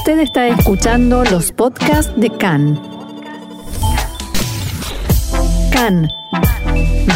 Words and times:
Usted 0.00 0.20
está 0.20 0.48
escuchando 0.48 1.24
los 1.24 1.52
podcasts 1.52 2.10
de 2.16 2.30
CAN. 2.30 2.80
CAN, 5.70 6.08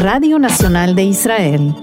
Radio 0.03 0.39
Nacional 0.39 0.95
de 0.95 1.05
Israel. 1.05 1.75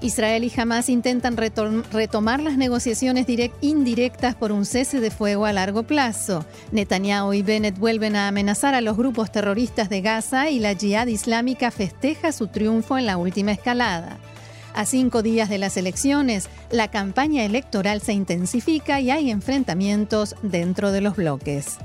Israel 0.00 0.44
y 0.44 0.52
Hamas 0.56 0.88
intentan 0.88 1.36
retomar 1.36 2.40
las 2.40 2.56
negociaciones 2.56 3.26
indirectas 3.60 4.36
por 4.36 4.52
un 4.52 4.64
cese 4.64 5.00
de 5.00 5.10
fuego 5.10 5.44
a 5.44 5.52
largo 5.52 5.82
plazo. 5.82 6.44
Netanyahu 6.70 7.32
y 7.32 7.42
Bennett 7.42 7.76
vuelven 7.76 8.14
a 8.14 8.28
amenazar 8.28 8.72
a 8.76 8.80
los 8.80 8.96
grupos 8.96 9.32
terroristas 9.32 9.88
de 9.88 10.00
Gaza 10.00 10.48
y 10.48 10.60
la 10.60 10.76
Jihad 10.76 11.08
Islámica 11.08 11.72
festeja 11.72 12.30
su 12.30 12.46
triunfo 12.46 12.98
en 12.98 13.06
la 13.06 13.16
última 13.16 13.50
escalada. 13.50 14.16
A 14.78 14.86
cinco 14.86 15.24
días 15.24 15.48
de 15.48 15.58
las 15.58 15.76
elecciones, 15.76 16.48
la 16.70 16.86
campaña 16.86 17.44
electoral 17.44 18.00
se 18.00 18.12
intensifica 18.12 19.00
y 19.00 19.10
hay 19.10 19.28
enfrentamientos 19.28 20.36
dentro 20.42 20.92
de 20.92 21.00
los 21.00 21.16
bloques. 21.16 21.78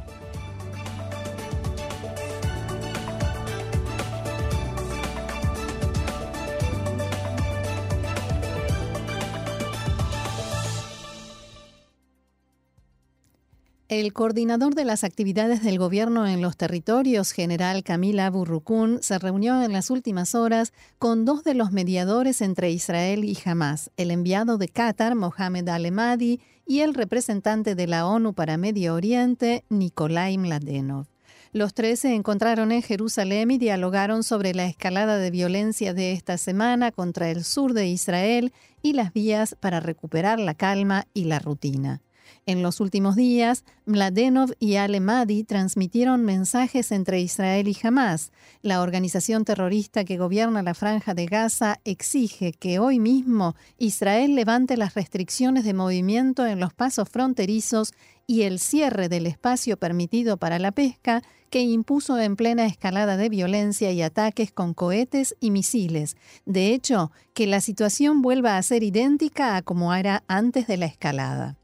El 13.94 14.12
coordinador 14.12 14.74
de 14.74 14.86
las 14.86 15.04
actividades 15.04 15.62
del 15.62 15.78
gobierno 15.78 16.26
en 16.26 16.42
los 16.42 16.58
territorios, 16.58 17.32
general 17.32 17.84
Camila 17.84 18.28
Burrukun, 18.32 19.04
se 19.04 19.20
reunió 19.20 19.62
en 19.62 19.72
las 19.72 19.92
últimas 19.92 20.34
horas 20.34 20.74
con 20.98 21.26
dos 21.26 21.44
de 21.44 21.54
los 21.54 21.72
mediadores 21.72 22.42
entre 22.42 22.72
Israel 22.72 23.24
y 23.24 23.38
Hamas, 23.46 23.92
el 23.96 24.10
enviado 24.10 24.58
de 24.58 24.68
Qatar, 24.68 25.14
Mohamed 25.14 25.70
Al-Emadi, 25.70 26.40
y 26.66 26.80
el 26.80 26.96
representante 26.96 27.76
de 27.76 27.86
la 27.86 28.08
ONU 28.08 28.34
para 28.34 28.58
Medio 28.58 28.96
Oriente, 28.96 29.64
Nikolai 29.70 30.40
Mladenov. 30.40 31.06
Los 31.52 31.76
tres 31.76 32.00
se 32.00 32.16
encontraron 32.16 32.72
en 32.72 32.82
Jerusalén 32.82 33.52
y 33.52 33.60
dialogaron 33.60 34.24
sobre 34.24 34.56
la 34.56 34.66
escalada 34.66 35.18
de 35.18 35.30
violencia 35.30 35.94
de 35.94 36.14
esta 36.14 36.40
semana 36.40 36.92
contra 36.92 37.30
el 37.30 37.44
sur 37.44 37.74
de 37.74 37.86
Israel 37.86 38.54
y 38.82 38.94
las 38.94 39.14
vías 39.14 39.56
para 39.60 39.80
recuperar 39.80 40.40
la 40.40 40.56
calma 40.56 41.06
y 41.14 41.26
la 41.26 41.38
rutina. 41.38 42.02
En 42.46 42.62
los 42.62 42.82
últimos 42.82 43.16
días, 43.16 43.64
Mladenov 43.86 44.54
y 44.60 44.76
Al-Emadi 44.76 45.46
transmitieron 45.46 46.26
mensajes 46.26 46.92
entre 46.92 47.22
Israel 47.22 47.70
y 47.70 47.78
Hamas. 47.82 48.34
La 48.62 48.82
organización 48.82 49.46
terrorista 49.46 50.04
que 50.04 50.18
gobierna 50.18 50.62
la 50.62 50.74
franja 50.74 51.14
de 51.14 51.26
Gaza 51.26 51.80
exige 51.86 52.52
que 52.52 52.80
hoy 52.80 53.00
mismo 53.00 53.56
Israel 53.78 54.36
levante 54.36 54.76
las 54.76 54.94
restricciones 54.94 55.64
de 55.64 55.74
movimiento 55.74 56.46
en 56.46 56.60
los 56.60 56.74
pasos 56.74 57.08
fronterizos 57.08 57.94
y 58.28 58.42
el 58.42 58.60
cierre 58.60 59.08
del 59.08 59.26
espacio 59.26 59.78
permitido 59.78 60.36
para 60.36 60.60
la 60.60 60.74
pesca 60.74 61.24
que 61.50 61.62
impuso 61.62 62.20
en 62.20 62.36
plena 62.36 62.66
escalada 62.66 63.16
de 63.16 63.30
violencia 63.30 63.92
y 63.94 64.02
ataques 64.02 64.52
con 64.52 64.74
cohetes 64.74 65.36
y 65.40 65.52
misiles. 65.52 66.18
De 66.46 66.74
hecho, 66.74 67.12
que 67.34 67.48
la 67.48 67.62
situación 67.62 68.22
vuelva 68.22 68.58
a 68.58 68.64
ser 68.64 68.84
idéntica 68.84 69.56
a 69.56 69.62
como 69.62 69.94
era 69.94 70.24
antes 70.28 70.68
de 70.68 70.76
la 70.76 70.88
escalada. 70.88 71.58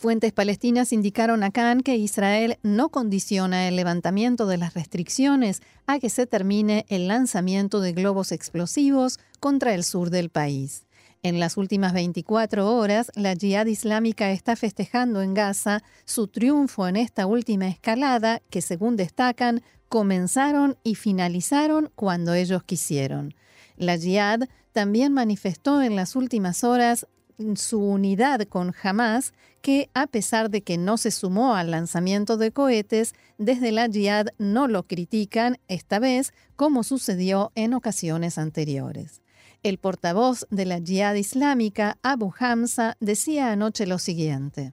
Fuentes 0.00 0.32
palestinas 0.32 0.94
indicaron 0.94 1.42
a 1.42 1.50
Khan 1.50 1.82
que 1.82 1.94
Israel 1.96 2.56
no 2.62 2.88
condiciona 2.88 3.68
el 3.68 3.76
levantamiento 3.76 4.46
de 4.46 4.56
las 4.56 4.72
restricciones 4.72 5.60
a 5.86 5.98
que 5.98 6.08
se 6.08 6.26
termine 6.26 6.86
el 6.88 7.06
lanzamiento 7.06 7.82
de 7.82 7.92
globos 7.92 8.32
explosivos 8.32 9.20
contra 9.40 9.74
el 9.74 9.84
sur 9.84 10.08
del 10.08 10.30
país. 10.30 10.86
En 11.22 11.38
las 11.38 11.58
últimas 11.58 11.92
24 11.92 12.74
horas, 12.74 13.12
la 13.14 13.34
Jihad 13.34 13.66
Islámica 13.66 14.30
está 14.30 14.56
festejando 14.56 15.20
en 15.20 15.34
Gaza 15.34 15.82
su 16.06 16.28
triunfo 16.28 16.88
en 16.88 16.96
esta 16.96 17.26
última 17.26 17.68
escalada 17.68 18.40
que, 18.48 18.62
según 18.62 18.96
destacan, 18.96 19.60
comenzaron 19.90 20.78
y 20.82 20.94
finalizaron 20.94 21.92
cuando 21.94 22.32
ellos 22.32 22.62
quisieron. 22.62 23.34
La 23.76 23.98
Jihad 23.98 24.48
también 24.72 25.12
manifestó 25.12 25.82
en 25.82 25.94
las 25.94 26.16
últimas 26.16 26.64
horas 26.64 27.06
su 27.54 27.80
unidad 27.82 28.42
con 28.42 28.74
Hamas, 28.82 29.32
que 29.62 29.90
a 29.94 30.06
pesar 30.06 30.50
de 30.50 30.62
que 30.62 30.78
no 30.78 30.96
se 30.96 31.10
sumó 31.10 31.54
al 31.54 31.70
lanzamiento 31.70 32.36
de 32.36 32.52
cohetes, 32.52 33.14
desde 33.38 33.72
la 33.72 33.88
Jihad 33.88 34.28
no 34.38 34.68
lo 34.68 34.84
critican, 34.84 35.58
esta 35.68 35.98
vez 35.98 36.32
como 36.56 36.82
sucedió 36.82 37.52
en 37.54 37.74
ocasiones 37.74 38.38
anteriores. 38.38 39.22
El 39.62 39.78
portavoz 39.78 40.46
de 40.50 40.64
la 40.64 40.80
Jihad 40.80 41.14
Islámica, 41.14 41.98
Abu 42.02 42.32
Hamza, 42.38 42.96
decía 43.00 43.52
anoche 43.52 43.86
lo 43.86 43.98
siguiente. 43.98 44.72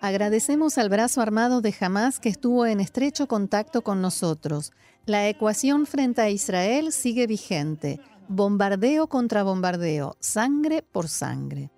Agradecemos 0.00 0.78
al 0.78 0.88
brazo 0.88 1.20
armado 1.20 1.60
de 1.60 1.74
Hamas 1.78 2.18
que 2.18 2.28
estuvo 2.28 2.66
en 2.66 2.80
estrecho 2.80 3.28
contacto 3.28 3.82
con 3.82 4.02
nosotros. 4.02 4.72
La 5.06 5.28
ecuación 5.28 5.86
frente 5.86 6.22
a 6.22 6.30
Israel 6.30 6.90
sigue 6.92 7.26
vigente. 7.26 8.00
Bombardeo 8.26 9.06
contra 9.06 9.42
bombardeo, 9.42 10.16
sangre 10.18 10.82
por 10.82 11.08
sangre. 11.08 11.70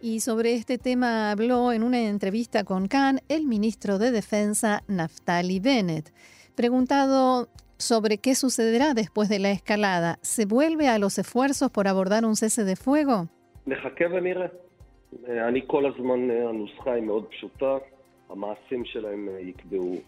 Y 0.00 0.20
sobre 0.20 0.54
este 0.54 0.78
tema 0.78 1.32
habló 1.32 1.72
en 1.72 1.82
una 1.82 1.98
entrevista 2.00 2.62
con 2.62 2.86
Khan 2.86 3.22
el 3.28 3.46
ministro 3.46 3.98
de 3.98 4.12
Defensa 4.12 4.84
Naftali 4.86 5.58
Bennett. 5.58 6.12
Preguntado 6.54 7.48
sobre 7.78 8.18
qué 8.18 8.34
sucederá 8.34 8.94
después 8.94 9.28
de 9.28 9.38
la 9.38 9.50
escalada, 9.50 10.18
¿se 10.22 10.46
vuelve 10.46 10.88
a 10.88 10.98
los 10.98 11.18
esfuerzos 11.18 11.70
por 11.70 11.88
abordar 11.88 12.24
un 12.24 12.36
cese 12.36 12.64
de 12.64 12.76
fuego? 12.76 13.28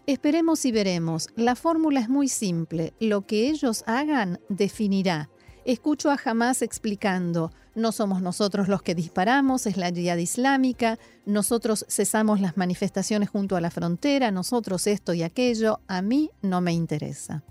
Esperemos 0.05 0.65
y 0.65 0.71
veremos. 0.71 1.29
La 1.35 1.55
fórmula 1.55 1.99
es 1.99 2.09
muy 2.09 2.27
simple. 2.27 2.93
Lo 2.99 3.21
que 3.21 3.49
ellos 3.49 3.83
hagan 3.87 4.39
definirá. 4.49 5.29
Escucho 5.65 6.09
a 6.09 6.17
Hamas 6.23 6.61
explicando, 6.61 7.51
no 7.75 7.91
somos 7.91 8.21
nosotros 8.21 8.67
los 8.67 8.81
que 8.81 8.95
disparamos, 8.95 9.67
es 9.67 9.77
la 9.77 9.89
yihad 9.89 10.17
islámica, 10.17 10.97
nosotros 11.25 11.85
cesamos 11.89 12.41
las 12.41 12.57
manifestaciones 12.57 13.29
junto 13.29 13.55
a 13.55 13.61
la 13.61 13.69
frontera, 13.69 14.31
nosotros 14.31 14.87
esto 14.87 15.13
y 15.13 15.21
aquello, 15.21 15.79
a 15.87 16.01
mí 16.01 16.31
no 16.41 16.61
me 16.61 16.73
interesa. 16.73 17.43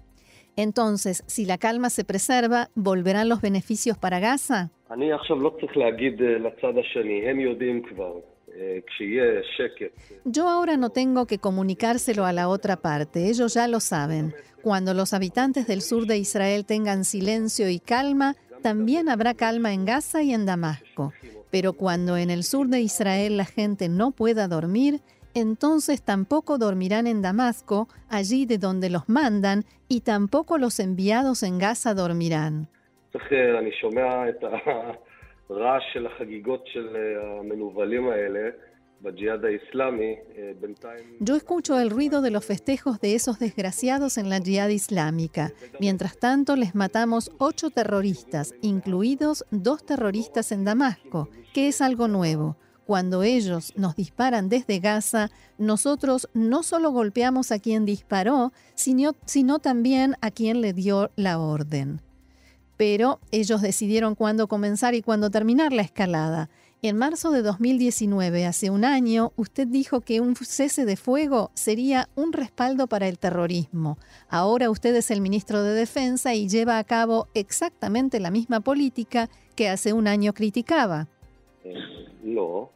Entonces, 0.59 1.23
si 1.29 1.45
la 1.45 1.57
calma 1.57 1.89
se 1.89 2.03
preserva, 2.03 2.69
¿volverán 2.75 3.29
los 3.29 3.41
beneficios 3.41 3.97
para 3.97 4.19
Gaza? 4.19 4.73
Yo 10.25 10.49
ahora 10.49 10.77
no 10.77 10.91
tengo 10.91 11.27
que 11.27 11.39
comunicárselo 11.39 12.25
a 12.25 12.33
la 12.33 12.49
otra 12.49 12.75
parte, 12.75 13.29
ellos 13.29 13.55
ya 13.55 13.69
lo 13.69 13.79
saben. 13.79 14.35
Cuando 14.61 14.95
los 14.95 15.15
habitantes 15.15 15.69
del 15.69 15.81
sur 15.81 16.09
de 16.09 16.19
Israel 16.19 16.65
tengan 16.65 17.05
silencio 17.05 17.69
y 17.69 17.79
calma, 17.79 18.35
también 18.61 19.09
habrá 19.09 19.35
calma 19.35 19.73
en 19.73 19.85
Gaza 19.85 20.25
y 20.25 20.35
en 20.35 20.45
Damasco. 20.45 21.13
Pero 21.53 21.75
cuando 21.75 22.17
en 22.17 22.31
el 22.31 22.43
sur 22.43 22.67
de 22.67 22.81
Israel 22.81 23.37
la 23.37 23.45
gente 23.45 23.89
no 23.89 24.11
pueda 24.11 24.49
dormir, 24.49 25.03
entonces 25.35 26.03
tampoco 26.03 26.59
dormirán 26.59 27.07
en 27.07 27.23
Damasco, 27.23 27.89
allí 28.09 28.47
de 28.47 28.59
donde 28.59 28.91
los 28.91 29.09
mandan, 29.09 29.65
y 29.89 30.01
tampoco 30.01 30.59
los 30.59 30.81
enviados 30.81 31.43
en 31.43 31.59
Gaza 31.59 31.95
dormirán. 31.95 32.69
Yo 41.21 41.37
escucho 41.37 41.79
el 41.81 41.91
ruido 41.91 42.21
de 42.21 42.31
los 42.31 42.45
festejos 42.45 43.01
de 43.01 43.15
esos 43.15 43.39
desgraciados 43.39 44.19
en 44.19 44.29
la 44.29 44.41
Jihad 44.41 44.69
Islámica. 44.69 45.53
Mientras 45.81 46.19
tanto, 46.19 46.57
les 46.57 46.75
matamos 46.75 47.31
ocho 47.39 47.71
terroristas, 47.71 48.55
incluidos 48.61 49.45
dos 49.51 49.85
terroristas 49.87 50.53
en 50.53 50.65
Damasco, 50.65 51.29
que 51.55 51.69
es 51.69 51.81
algo 51.81 52.09
nuevo. 52.09 52.57
Cuando 52.89 53.23
ellos 53.23 53.75
nos 53.77 53.97
disparan 53.97 54.49
desde 54.49 54.79
Gaza, 54.79 55.31
nosotros 55.59 56.27
no 56.33 56.63
solo 56.63 56.91
golpeamos 56.91 57.53
a 57.53 57.59
quien 57.59 57.85
disparó, 57.85 58.51
sino, 58.77 59.15
sino 59.27 59.59
también 59.59 60.17
a 60.23 60.31
quien 60.31 60.63
le 60.63 60.73
dio 60.73 61.11
la 61.15 61.39
orden 61.39 62.01
pero 62.79 63.19
ellos 63.33 63.61
decidieron 63.61 64.15
cuándo 64.15 64.47
comenzar 64.47 64.95
y 64.95 65.03
cuándo 65.03 65.31
terminar 65.31 65.73
la 65.73 65.83
escalada. 65.83 66.49
En 66.81 66.97
marzo 66.97 67.33
de 67.33 67.43
2019, 67.43 68.47
hace 68.47 68.71
un 68.71 68.85
año, 68.85 69.33
usted 69.35 69.67
dijo 69.67 70.01
que 70.01 70.21
un 70.21 70.37
cese 70.37 70.85
de 70.85 70.97
fuego 70.97 71.51
sería 71.55 72.09
un 72.15 72.33
respaldo 72.33 72.87
para 72.87 73.09
el 73.09 73.19
terrorismo. 73.19 73.99
Ahora 74.29 74.71
usted 74.71 74.95
es 74.95 75.11
el 75.11 75.21
ministro 75.21 75.65
de 75.65 75.75
Defensa 75.75 76.35
y 76.35 76.49
lleva 76.49 76.79
a 76.79 76.85
cabo 76.85 77.27
exactamente 77.35 78.21
la 78.21 78.31
misma 78.31 78.61
política 78.61 79.29
que 79.57 79.69
hace 79.69 79.93
un 79.93 80.07
año 80.07 80.33
criticaba. 80.33 81.09
No, 82.23 82.71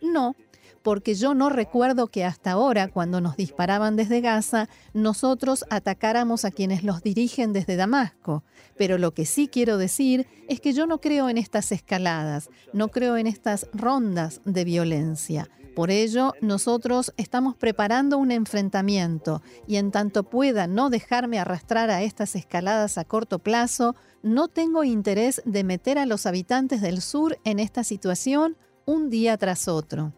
no, 0.00 0.34
porque 0.82 1.14
yo 1.14 1.34
no 1.34 1.48
recuerdo 1.48 2.08
que 2.08 2.24
hasta 2.24 2.52
ahora, 2.52 2.88
cuando 2.88 3.20
nos 3.20 3.36
disparaban 3.36 3.96
desde 3.96 4.20
Gaza, 4.20 4.68
nosotros 4.92 5.64
atacáramos 5.70 6.44
a 6.44 6.50
quienes 6.50 6.84
los 6.84 7.02
dirigen 7.02 7.52
desde 7.52 7.76
Damasco. 7.76 8.44
Pero 8.76 8.98
lo 8.98 9.14
que 9.14 9.24
sí 9.24 9.48
quiero 9.48 9.78
decir 9.78 10.26
es 10.48 10.60
que 10.60 10.72
yo 10.72 10.86
no 10.86 11.00
creo 11.00 11.28
en 11.28 11.38
estas 11.38 11.72
escaladas, 11.72 12.50
no 12.72 12.88
creo 12.88 13.16
en 13.16 13.26
estas 13.26 13.68
rondas 13.72 14.42
de 14.44 14.64
violencia. 14.64 15.48
Por 15.74 15.90
ello, 15.90 16.34
nosotros 16.40 17.12
estamos 17.16 17.56
preparando 17.56 18.16
un 18.18 18.30
enfrentamiento 18.30 19.42
y 19.66 19.76
en 19.76 19.90
tanto 19.90 20.22
pueda 20.22 20.68
no 20.68 20.88
dejarme 20.88 21.40
arrastrar 21.40 21.90
a 21.90 22.02
estas 22.02 22.36
escaladas 22.36 22.96
a 22.96 23.04
corto 23.04 23.40
plazo, 23.40 23.96
no 24.22 24.46
tengo 24.46 24.84
interés 24.84 25.42
de 25.44 25.64
meter 25.64 25.98
a 25.98 26.06
los 26.06 26.26
habitantes 26.26 26.80
del 26.80 27.00
sur 27.00 27.38
en 27.44 27.58
esta 27.58 27.82
situación 27.82 28.56
un 28.86 29.10
día 29.10 29.36
tras 29.36 29.66
otro. 29.66 30.12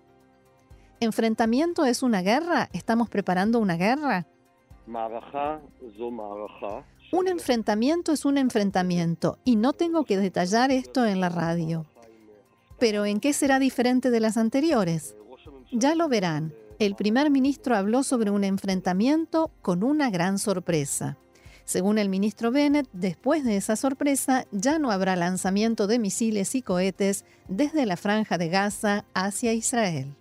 ¿Enfrentamiento 1.00 1.86
es 1.86 2.02
una 2.02 2.20
guerra? 2.20 2.68
¿Estamos 2.72 3.08
preparando 3.08 3.58
una 3.58 3.76
guerra? 3.76 4.26
Un 7.12 7.28
enfrentamiento 7.28 8.12
es 8.12 8.24
un 8.26 8.36
enfrentamiento 8.36 9.38
y 9.44 9.56
no 9.56 9.72
tengo 9.72 10.04
que 10.04 10.18
detallar 10.18 10.70
esto 10.70 11.06
en 11.06 11.20
la 11.20 11.30
radio. 11.30 11.86
Pero 12.78 13.06
¿en 13.06 13.20
qué 13.20 13.32
será 13.32 13.58
diferente 13.58 14.10
de 14.10 14.20
las 14.20 14.36
anteriores? 14.36 15.16
Ya 15.72 15.94
lo 15.94 16.08
verán. 16.08 16.54
El 16.78 16.94
primer 16.94 17.30
ministro 17.30 17.76
habló 17.76 18.02
sobre 18.02 18.30
un 18.30 18.44
enfrentamiento 18.44 19.50
con 19.62 19.82
una 19.82 20.10
gran 20.10 20.38
sorpresa. 20.38 21.16
Según 21.64 21.98
el 21.98 22.08
ministro 22.08 22.52
Bennett, 22.52 22.88
después 22.92 23.42
de 23.44 23.56
esa 23.56 23.74
sorpresa 23.74 24.46
ya 24.52 24.78
no 24.78 24.92
habrá 24.92 25.16
lanzamiento 25.16 25.88
de 25.88 25.98
misiles 25.98 26.54
y 26.54 26.62
cohetes 26.62 27.24
desde 27.48 27.86
la 27.86 27.96
franja 27.96 28.38
de 28.38 28.48
Gaza 28.48 29.04
hacia 29.14 29.52
Israel. 29.52 30.14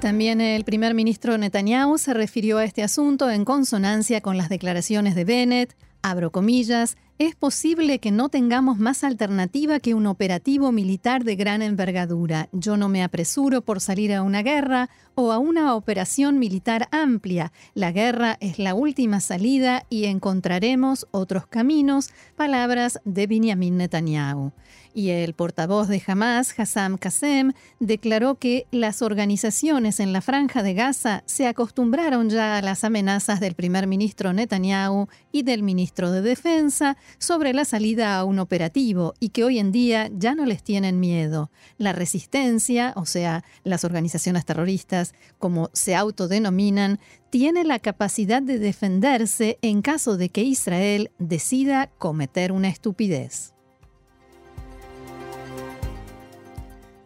También 0.00 0.40
el 0.40 0.62
primer 0.62 0.94
ministro 0.94 1.36
Netanyahu 1.36 1.98
se 1.98 2.14
refirió 2.14 2.58
a 2.58 2.64
este 2.64 2.84
asunto 2.84 3.28
en 3.28 3.44
consonancia 3.44 4.20
con 4.20 4.36
las 4.36 4.48
declaraciones 4.48 5.16
de 5.16 5.24
Bennett, 5.24 5.74
abro 6.02 6.30
comillas, 6.30 6.96
es 7.18 7.34
posible 7.34 7.98
que 7.98 8.12
no 8.12 8.28
tengamos 8.28 8.78
más 8.78 9.02
alternativa 9.02 9.80
que 9.80 9.94
un 9.94 10.06
operativo 10.06 10.70
militar 10.70 11.24
de 11.24 11.34
gran 11.34 11.62
envergadura. 11.62 12.48
Yo 12.52 12.76
no 12.76 12.88
me 12.88 13.02
apresuro 13.02 13.62
por 13.62 13.80
salir 13.80 14.14
a 14.14 14.22
una 14.22 14.42
guerra 14.42 14.88
o 15.20 15.32
a 15.32 15.38
una 15.38 15.74
operación 15.74 16.38
militar 16.38 16.86
amplia. 16.92 17.50
La 17.74 17.90
guerra 17.90 18.36
es 18.38 18.60
la 18.60 18.74
última 18.74 19.18
salida 19.18 19.84
y 19.90 20.04
encontraremos 20.04 21.08
otros 21.10 21.44
caminos. 21.48 22.10
Palabras 22.36 23.00
de 23.04 23.26
Benjamin 23.26 23.78
Netanyahu. 23.78 24.52
Y 24.94 25.10
el 25.10 25.34
portavoz 25.34 25.86
de 25.88 26.02
Hamas, 26.06 26.58
Hassam 26.58 26.98
Qasem, 26.98 27.52
declaró 27.78 28.36
que 28.36 28.66
las 28.70 29.02
organizaciones 29.02 30.00
en 30.00 30.12
la 30.12 30.20
franja 30.20 30.62
de 30.62 30.74
Gaza 30.74 31.22
se 31.26 31.46
acostumbraron 31.46 32.30
ya 32.30 32.56
a 32.56 32.62
las 32.62 32.84
amenazas 32.84 33.38
del 33.38 33.54
primer 33.54 33.86
ministro 33.86 34.32
Netanyahu 34.32 35.08
y 35.30 35.42
del 35.42 35.62
ministro 35.62 36.10
de 36.10 36.22
Defensa 36.22 36.96
sobre 37.18 37.52
la 37.52 37.64
salida 37.64 38.16
a 38.16 38.24
un 38.24 38.38
operativo 38.38 39.14
y 39.20 39.28
que 39.28 39.44
hoy 39.44 39.58
en 39.58 39.72
día 39.72 40.10
ya 40.12 40.34
no 40.34 40.46
les 40.46 40.62
tienen 40.62 40.98
miedo. 40.98 41.50
La 41.76 41.92
resistencia, 41.92 42.92
o 42.96 43.06
sea, 43.06 43.44
las 43.64 43.84
organizaciones 43.84 44.46
terroristas, 44.46 45.07
como 45.38 45.70
se 45.72 45.94
autodenominan, 45.94 46.98
tiene 47.30 47.64
la 47.64 47.78
capacidad 47.78 48.42
de 48.42 48.58
defenderse 48.58 49.58
en 49.62 49.82
caso 49.82 50.16
de 50.16 50.28
que 50.30 50.42
Israel 50.42 51.10
decida 51.18 51.90
cometer 51.98 52.52
una 52.52 52.68
estupidez. 52.68 53.54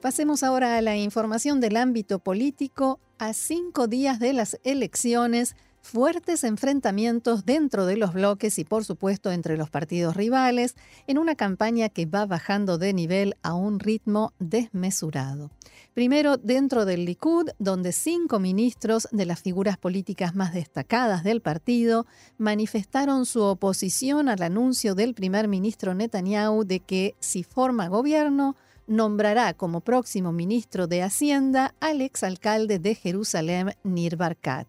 Pasemos 0.01 0.43
ahora 0.43 0.79
a 0.79 0.83
la 0.83 0.97
información 0.97 1.61
del 1.61 1.77
ámbito 1.77 2.19
político. 2.19 2.99
A 3.19 3.35
cinco 3.35 3.87
días 3.87 4.19
de 4.19 4.33
las 4.33 4.59
elecciones, 4.65 5.55
fuertes 5.83 6.45
enfrentamientos 6.45 7.45
dentro 7.45 7.85
de 7.85 7.97
los 7.97 8.15
bloques 8.15 8.59
y 8.59 8.65
por 8.65 8.85
supuesto 8.85 9.33
entre 9.33 9.57
los 9.57 9.69
partidos 9.69 10.17
rivales 10.17 10.77
en 11.07 11.19
una 11.19 11.35
campaña 11.35 11.89
que 11.89 12.07
va 12.07 12.25
bajando 12.25 12.79
de 12.79 12.95
nivel 12.95 13.35
a 13.43 13.55
un 13.55 13.81
ritmo 13.81 14.33
desmesurado. 14.39 15.51
Primero 15.93 16.39
dentro 16.39 16.87
del 16.87 17.05
Likud, 17.05 17.51
donde 17.59 17.93
cinco 17.93 18.39
ministros 18.39 19.09
de 19.11 19.27
las 19.27 19.43
figuras 19.43 19.77
políticas 19.77 20.35
más 20.35 20.55
destacadas 20.55 21.25
del 21.25 21.43
partido 21.43 22.07
manifestaron 22.39 23.27
su 23.27 23.43
oposición 23.43 24.31
al 24.31 24.43
anuncio 24.43 24.95
del 24.95 25.13
primer 25.13 25.49
ministro 25.49 25.93
Netanyahu 25.93 26.65
de 26.65 26.81
que 26.81 27.15
si 27.21 27.43
forma 27.43 27.89
gobierno, 27.89 28.57
nombrará 28.87 29.55
como 29.55 29.81
próximo 29.81 30.33
ministro 30.33 30.87
de 30.87 31.03
Hacienda 31.03 31.75
al 31.81 32.01
exalcalde 32.01 32.79
de 32.79 32.95
Jerusalén, 32.95 33.75
Nir 33.85 34.17
Barkat. 34.17 34.67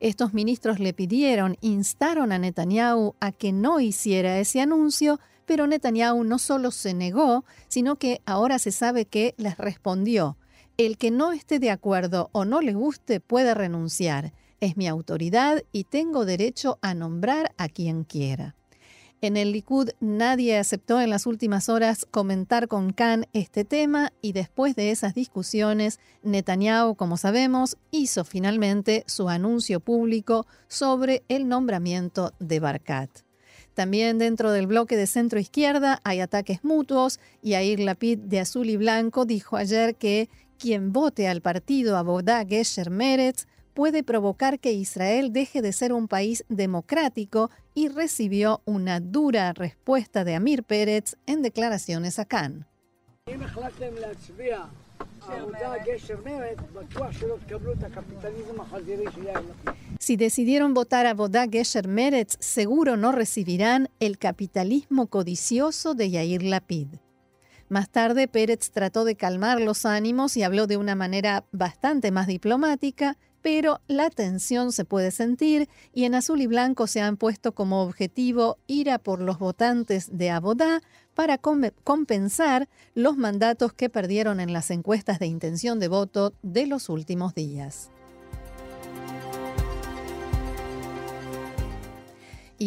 Estos 0.00 0.34
ministros 0.34 0.80
le 0.80 0.92
pidieron, 0.92 1.56
instaron 1.60 2.32
a 2.32 2.38
Netanyahu 2.38 3.14
a 3.20 3.32
que 3.32 3.52
no 3.52 3.80
hiciera 3.80 4.38
ese 4.38 4.60
anuncio, 4.60 5.20
pero 5.46 5.66
Netanyahu 5.66 6.24
no 6.24 6.38
solo 6.38 6.70
se 6.70 6.94
negó, 6.94 7.44
sino 7.68 7.96
que 7.96 8.20
ahora 8.26 8.58
se 8.58 8.72
sabe 8.72 9.04
que 9.04 9.34
les 9.36 9.56
respondió, 9.58 10.36
el 10.76 10.98
que 10.98 11.10
no 11.10 11.32
esté 11.32 11.58
de 11.58 11.70
acuerdo 11.70 12.30
o 12.32 12.44
no 12.44 12.60
le 12.60 12.74
guste 12.74 13.20
puede 13.20 13.54
renunciar. 13.54 14.32
Es 14.60 14.76
mi 14.76 14.88
autoridad 14.88 15.62
y 15.72 15.84
tengo 15.84 16.24
derecho 16.24 16.78
a 16.80 16.94
nombrar 16.94 17.52
a 17.58 17.68
quien 17.68 18.04
quiera. 18.04 18.54
En 19.24 19.38
el 19.38 19.52
Likud 19.52 19.88
nadie 20.00 20.58
aceptó 20.58 21.00
en 21.00 21.08
las 21.08 21.24
últimas 21.24 21.70
horas 21.70 22.06
comentar 22.10 22.68
con 22.68 22.92
Khan 22.92 23.24
este 23.32 23.64
tema 23.64 24.12
y 24.20 24.32
después 24.32 24.76
de 24.76 24.90
esas 24.90 25.14
discusiones, 25.14 25.98
Netanyahu, 26.22 26.94
como 26.94 27.16
sabemos, 27.16 27.78
hizo 27.90 28.26
finalmente 28.26 29.02
su 29.06 29.30
anuncio 29.30 29.80
público 29.80 30.46
sobre 30.68 31.22
el 31.28 31.48
nombramiento 31.48 32.34
de 32.38 32.60
Barkat. 32.60 33.08
También 33.72 34.18
dentro 34.18 34.52
del 34.52 34.66
bloque 34.66 34.94
de 34.94 35.06
centro 35.06 35.40
izquierda 35.40 36.02
hay 36.04 36.20
ataques 36.20 36.62
mutuos 36.62 37.18
y 37.40 37.54
Air 37.54 37.80
Lapid 37.80 38.18
de 38.18 38.40
azul 38.40 38.68
y 38.68 38.76
blanco 38.76 39.24
dijo 39.24 39.56
ayer 39.56 39.94
que 39.94 40.28
quien 40.58 40.92
vote 40.92 41.28
al 41.28 41.40
partido 41.40 41.96
Abodá 41.96 42.44
Gesher 42.44 42.90
Meretz 42.90 43.46
puede 43.74 44.02
provocar 44.02 44.60
que 44.60 44.72
Israel 44.72 45.32
deje 45.32 45.60
de 45.60 45.72
ser 45.72 45.92
un 45.92 46.08
país 46.08 46.44
democrático 46.48 47.50
y 47.74 47.88
recibió 47.88 48.62
una 48.64 49.00
dura 49.00 49.52
respuesta 49.52 50.24
de 50.24 50.34
Amir 50.34 50.62
Pérez 50.62 51.16
en 51.26 51.42
declaraciones 51.42 52.18
a 52.18 52.24
Cannes. 52.24 52.64
Si 59.98 60.16
decidieron 60.16 60.74
votar 60.74 61.06
a 61.06 61.14
Bodá 61.14 61.46
Gesher 61.48 61.88
Meretz, 61.88 62.36
seguro 62.40 62.96
no 62.96 63.10
recibirán 63.10 63.88
el 64.00 64.18
capitalismo 64.18 65.06
codicioso 65.06 65.94
de 65.94 66.10
Yair 66.10 66.42
Lapid. 66.42 66.88
Más 67.70 67.88
tarde, 67.88 68.28
Pérez 68.28 68.70
trató 68.70 69.04
de 69.04 69.16
calmar 69.16 69.60
los 69.60 69.86
ánimos 69.86 70.36
y 70.36 70.42
habló 70.42 70.66
de 70.66 70.76
una 70.76 70.94
manera 70.94 71.44
bastante 71.50 72.10
más 72.10 72.26
diplomática, 72.26 73.16
pero 73.44 73.82
la 73.88 74.08
tensión 74.08 74.72
se 74.72 74.86
puede 74.86 75.10
sentir 75.10 75.68
y 75.92 76.04
en 76.04 76.14
azul 76.14 76.40
y 76.40 76.46
blanco 76.46 76.86
se 76.86 77.02
han 77.02 77.18
puesto 77.18 77.52
como 77.52 77.82
objetivo 77.82 78.56
ir 78.66 78.90
a 78.90 78.98
por 78.98 79.20
los 79.20 79.38
votantes 79.38 80.16
de 80.16 80.30
Abodá 80.30 80.80
para 81.12 81.36
compensar 81.36 82.70
los 82.94 83.18
mandatos 83.18 83.74
que 83.74 83.90
perdieron 83.90 84.40
en 84.40 84.54
las 84.54 84.70
encuestas 84.70 85.18
de 85.18 85.26
intención 85.26 85.78
de 85.78 85.88
voto 85.88 86.32
de 86.42 86.66
los 86.66 86.88
últimos 86.88 87.34
días. 87.34 87.90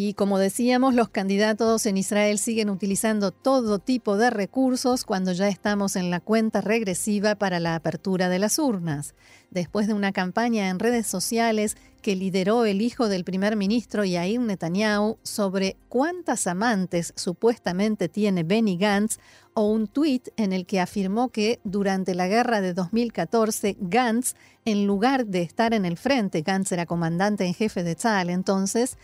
Y 0.00 0.14
como 0.14 0.38
decíamos, 0.38 0.94
los 0.94 1.08
candidatos 1.08 1.84
en 1.84 1.96
Israel 1.96 2.38
siguen 2.38 2.70
utilizando 2.70 3.32
todo 3.32 3.80
tipo 3.80 4.16
de 4.16 4.30
recursos 4.30 5.04
cuando 5.04 5.32
ya 5.32 5.48
estamos 5.48 5.96
en 5.96 6.08
la 6.08 6.20
cuenta 6.20 6.60
regresiva 6.60 7.34
para 7.34 7.58
la 7.58 7.74
apertura 7.74 8.28
de 8.28 8.38
las 8.38 8.60
urnas. 8.60 9.16
Después 9.50 9.88
de 9.88 9.94
una 9.94 10.12
campaña 10.12 10.68
en 10.68 10.78
redes 10.78 11.08
sociales 11.08 11.76
que 12.00 12.14
lideró 12.14 12.64
el 12.64 12.80
hijo 12.80 13.08
del 13.08 13.24
primer 13.24 13.56
ministro 13.56 14.04
Yair 14.04 14.38
Netanyahu 14.38 15.18
sobre 15.24 15.76
cuántas 15.88 16.46
amantes 16.46 17.12
supuestamente 17.16 18.08
tiene 18.08 18.44
Benny 18.44 18.76
Gantz, 18.76 19.18
o 19.54 19.62
un 19.62 19.88
tuit 19.88 20.28
en 20.36 20.52
el 20.52 20.64
que 20.66 20.78
afirmó 20.78 21.30
que 21.30 21.58
durante 21.64 22.14
la 22.14 22.28
guerra 22.28 22.60
de 22.60 22.72
2014 22.72 23.76
Gantz, 23.80 24.36
en 24.64 24.86
lugar 24.86 25.26
de 25.26 25.42
estar 25.42 25.74
en 25.74 25.84
el 25.84 25.96
frente, 25.96 26.42
Gantz 26.42 26.70
era 26.70 26.86
comandante 26.86 27.44
en 27.44 27.54
jefe 27.54 27.82
de 27.82 27.96
Tzal 27.96 28.30
entonces, 28.30 28.96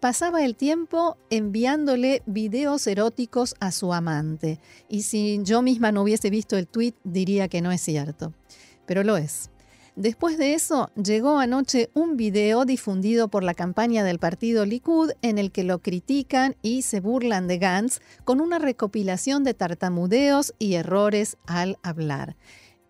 pasaba 0.00 0.44
el 0.44 0.56
tiempo 0.56 1.16
enviándole 1.28 2.22
videos 2.26 2.86
eróticos 2.86 3.54
a 3.60 3.70
su 3.70 3.92
amante. 3.92 4.58
Y 4.88 5.02
si 5.02 5.40
yo 5.42 5.62
misma 5.62 5.92
no 5.92 6.02
hubiese 6.02 6.30
visto 6.30 6.56
el 6.56 6.66
tweet, 6.66 6.94
diría 7.04 7.48
que 7.48 7.60
no 7.60 7.70
es 7.70 7.82
cierto. 7.82 8.32
Pero 8.86 9.04
lo 9.04 9.16
es. 9.16 9.50
Después 9.96 10.38
de 10.38 10.54
eso, 10.54 10.90
llegó 10.94 11.38
anoche 11.38 11.90
un 11.94 12.16
video 12.16 12.64
difundido 12.64 13.28
por 13.28 13.42
la 13.42 13.54
campaña 13.54 14.02
del 14.02 14.18
partido 14.18 14.64
Likud 14.64 15.10
en 15.20 15.36
el 15.36 15.52
que 15.52 15.64
lo 15.64 15.80
critican 15.80 16.56
y 16.62 16.82
se 16.82 17.00
burlan 17.00 17.48
de 17.48 17.58
Gantz 17.58 18.00
con 18.24 18.40
una 18.40 18.58
recopilación 18.58 19.44
de 19.44 19.52
tartamudeos 19.52 20.54
y 20.58 20.74
errores 20.74 21.36
al 21.46 21.78
hablar. 21.82 22.36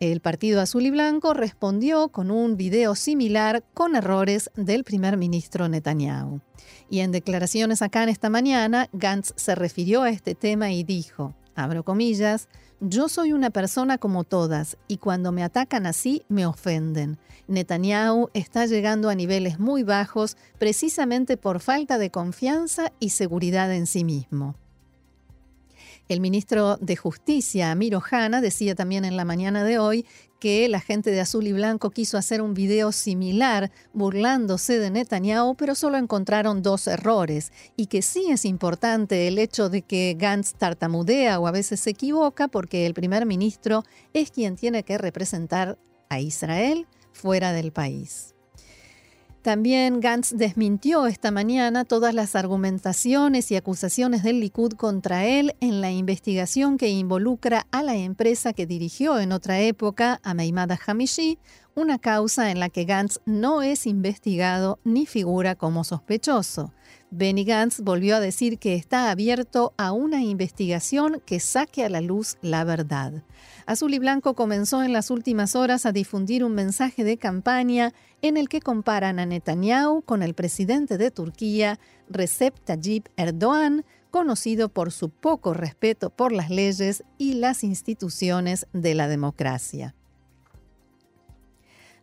El 0.00 0.20
Partido 0.20 0.62
Azul 0.62 0.86
y 0.86 0.90
Blanco 0.90 1.34
respondió 1.34 2.08
con 2.08 2.30
un 2.30 2.56
video 2.56 2.94
similar 2.94 3.62
con 3.74 3.96
errores 3.96 4.50
del 4.56 4.82
primer 4.82 5.18
ministro 5.18 5.68
Netanyahu. 5.68 6.40
Y 6.88 7.00
en 7.00 7.12
declaraciones 7.12 7.82
acá 7.82 8.02
en 8.02 8.08
esta 8.08 8.30
mañana, 8.30 8.88
Gantz 8.94 9.34
se 9.36 9.54
refirió 9.54 10.00
a 10.00 10.08
este 10.08 10.34
tema 10.34 10.72
y 10.72 10.84
dijo, 10.84 11.34
abro 11.54 11.84
comillas, 11.84 12.48
yo 12.80 13.10
soy 13.10 13.34
una 13.34 13.50
persona 13.50 13.98
como 13.98 14.24
todas 14.24 14.78
y 14.88 14.96
cuando 14.96 15.32
me 15.32 15.42
atacan 15.42 15.84
así 15.84 16.22
me 16.30 16.46
ofenden. 16.46 17.18
Netanyahu 17.46 18.30
está 18.32 18.64
llegando 18.64 19.10
a 19.10 19.14
niveles 19.14 19.58
muy 19.58 19.82
bajos 19.82 20.38
precisamente 20.58 21.36
por 21.36 21.60
falta 21.60 21.98
de 21.98 22.10
confianza 22.10 22.90
y 23.00 23.10
seguridad 23.10 23.70
en 23.70 23.86
sí 23.86 24.04
mismo. 24.04 24.56
El 26.10 26.20
ministro 26.20 26.76
de 26.78 26.96
Justicia, 26.96 27.70
Amir 27.70 27.94
Ohana, 27.94 28.40
decía 28.40 28.74
también 28.74 29.04
en 29.04 29.16
la 29.16 29.24
mañana 29.24 29.62
de 29.62 29.78
hoy 29.78 30.04
que 30.40 30.68
la 30.68 30.80
gente 30.80 31.12
de 31.12 31.20
Azul 31.20 31.46
y 31.46 31.52
Blanco 31.52 31.90
quiso 31.90 32.18
hacer 32.18 32.42
un 32.42 32.52
video 32.52 32.90
similar 32.90 33.70
burlándose 33.92 34.80
de 34.80 34.90
Netanyahu, 34.90 35.54
pero 35.54 35.76
solo 35.76 35.98
encontraron 35.98 36.62
dos 36.62 36.88
errores 36.88 37.52
y 37.76 37.86
que 37.86 38.02
sí 38.02 38.26
es 38.28 38.44
importante 38.44 39.28
el 39.28 39.38
hecho 39.38 39.68
de 39.68 39.82
que 39.82 40.16
Gantz 40.18 40.54
tartamudea 40.54 41.38
o 41.38 41.46
a 41.46 41.52
veces 41.52 41.78
se 41.78 41.90
equivoca 41.90 42.48
porque 42.48 42.86
el 42.86 42.94
primer 42.94 43.24
ministro 43.24 43.84
es 44.12 44.32
quien 44.32 44.56
tiene 44.56 44.82
que 44.82 44.98
representar 44.98 45.78
a 46.08 46.18
Israel 46.18 46.88
fuera 47.12 47.52
del 47.52 47.70
país. 47.70 48.34
También 49.42 50.00
Gantz 50.00 50.34
desmintió 50.36 51.06
esta 51.06 51.30
mañana 51.30 51.86
todas 51.86 52.12
las 52.12 52.36
argumentaciones 52.36 53.50
y 53.50 53.56
acusaciones 53.56 54.22
del 54.22 54.38
Likud 54.38 54.72
contra 54.72 55.24
él 55.24 55.54
en 55.60 55.80
la 55.80 55.90
investigación 55.90 56.76
que 56.76 56.90
involucra 56.90 57.66
a 57.70 57.82
la 57.82 57.96
empresa 57.96 58.52
que 58.52 58.66
dirigió 58.66 59.18
en 59.18 59.32
otra 59.32 59.58
época, 59.60 60.20
a 60.24 60.34
Meimada 60.34 60.78
Hamishi, 60.86 61.38
una 61.74 61.98
causa 61.98 62.50
en 62.50 62.60
la 62.60 62.68
que 62.68 62.84
Gantz 62.84 63.20
no 63.24 63.62
es 63.62 63.86
investigado 63.86 64.78
ni 64.84 65.06
figura 65.06 65.54
como 65.54 65.84
sospechoso. 65.84 66.74
Benny 67.10 67.44
Gantz 67.44 67.80
volvió 67.80 68.16
a 68.16 68.20
decir 68.20 68.58
que 68.58 68.74
está 68.74 69.10
abierto 69.10 69.72
a 69.78 69.92
una 69.92 70.22
investigación 70.22 71.22
que 71.24 71.40
saque 71.40 71.82
a 71.84 71.88
la 71.88 72.02
luz 72.02 72.36
la 72.42 72.64
verdad. 72.64 73.24
Azul 73.70 73.94
y 73.94 74.00
Blanco 74.00 74.34
comenzó 74.34 74.82
en 74.82 74.92
las 74.92 75.12
últimas 75.12 75.54
horas 75.54 75.86
a 75.86 75.92
difundir 75.92 76.42
un 76.42 76.56
mensaje 76.56 77.04
de 77.04 77.18
campaña 77.18 77.92
en 78.20 78.36
el 78.36 78.48
que 78.48 78.60
comparan 78.60 79.20
a 79.20 79.26
Netanyahu 79.26 80.02
con 80.02 80.24
el 80.24 80.34
presidente 80.34 80.98
de 80.98 81.12
Turquía, 81.12 81.78
Recep 82.08 82.58
Tayyip 82.64 83.06
Erdogan, 83.16 83.84
conocido 84.10 84.70
por 84.70 84.90
su 84.90 85.08
poco 85.08 85.54
respeto 85.54 86.10
por 86.10 86.32
las 86.32 86.50
leyes 86.50 87.04
y 87.16 87.34
las 87.34 87.62
instituciones 87.62 88.66
de 88.72 88.96
la 88.96 89.06
democracia. 89.06 89.94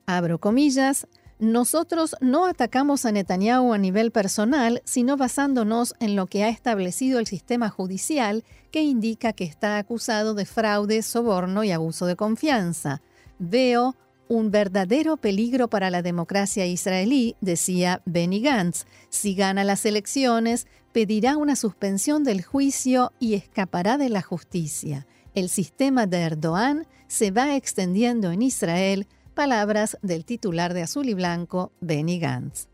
Abro 0.06 0.40
comillas, 0.40 1.06
nosotros 1.40 2.16
no 2.20 2.46
atacamos 2.46 3.06
a 3.06 3.12
Netanyahu 3.12 3.74
a 3.74 3.78
nivel 3.78 4.12
personal, 4.12 4.82
sino 4.86 5.18
basándonos 5.18 5.94
en 6.00 6.16
lo 6.16 6.26
que 6.26 6.44
ha 6.44 6.50
establecido 6.50 7.20
el 7.20 7.28
sistema 7.28 7.70
judicial, 7.70 8.44
que 8.72 8.82
indica 8.82 9.34
que 9.34 9.44
está 9.44 9.78
acusado 9.78 10.34
de 10.34 10.46
fraude, 10.46 11.04
soborno 11.04 11.64
y 11.64 11.72
abuso 11.72 12.08
de 12.08 12.16
confianza. 12.16 13.02
Veo 13.38 13.96
un 14.28 14.52
verdadero 14.52 15.18
peligro 15.18 15.70
para 15.70 15.90
la 15.90 16.02
democracia 16.02 16.66
israelí, 16.66 17.36
decía 17.40 18.02
Benny 18.06 18.42
Gantz. 18.42 18.86
Si 19.10 19.36
gana 19.36 19.64
las 19.64 19.86
elecciones, 19.86 20.66
pedirá 20.92 21.38
una 21.38 21.56
suspensión 21.56 22.24
del 22.24 22.44
juicio 22.44 23.14
y 23.20 23.36
escapará 23.36 23.98
de 23.98 24.10
la 24.10 24.24
justicia. 24.24 25.06
El 25.36 25.50
sistema 25.50 26.08
de 26.08 26.18
Erdogan 26.18 26.88
se 27.08 27.30
va 27.30 27.56
extendiendo 27.56 28.32
en 28.32 28.42
Israel 28.42 29.08
palabras 29.38 30.00
del 30.02 30.26
titular 30.26 30.74
de 30.74 30.82
Azul 30.82 31.08
y 31.08 31.14
Blanco, 31.14 31.72
Benny 31.80 32.18
Gantz. 32.18 32.70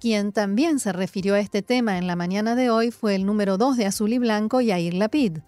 Quien 0.00 0.32
también 0.32 0.78
se 0.78 0.92
refirió 0.92 1.34
a 1.34 1.40
este 1.40 1.62
tema 1.62 1.98
en 1.98 2.06
la 2.06 2.14
mañana 2.14 2.54
de 2.54 2.70
hoy 2.70 2.92
fue 2.92 3.16
el 3.16 3.26
número 3.26 3.58
2 3.58 3.76
de 3.76 3.86
Azul 3.86 4.12
y 4.12 4.18
Blanco, 4.18 4.60
Yair 4.60 4.94
Lapid. 4.94 5.38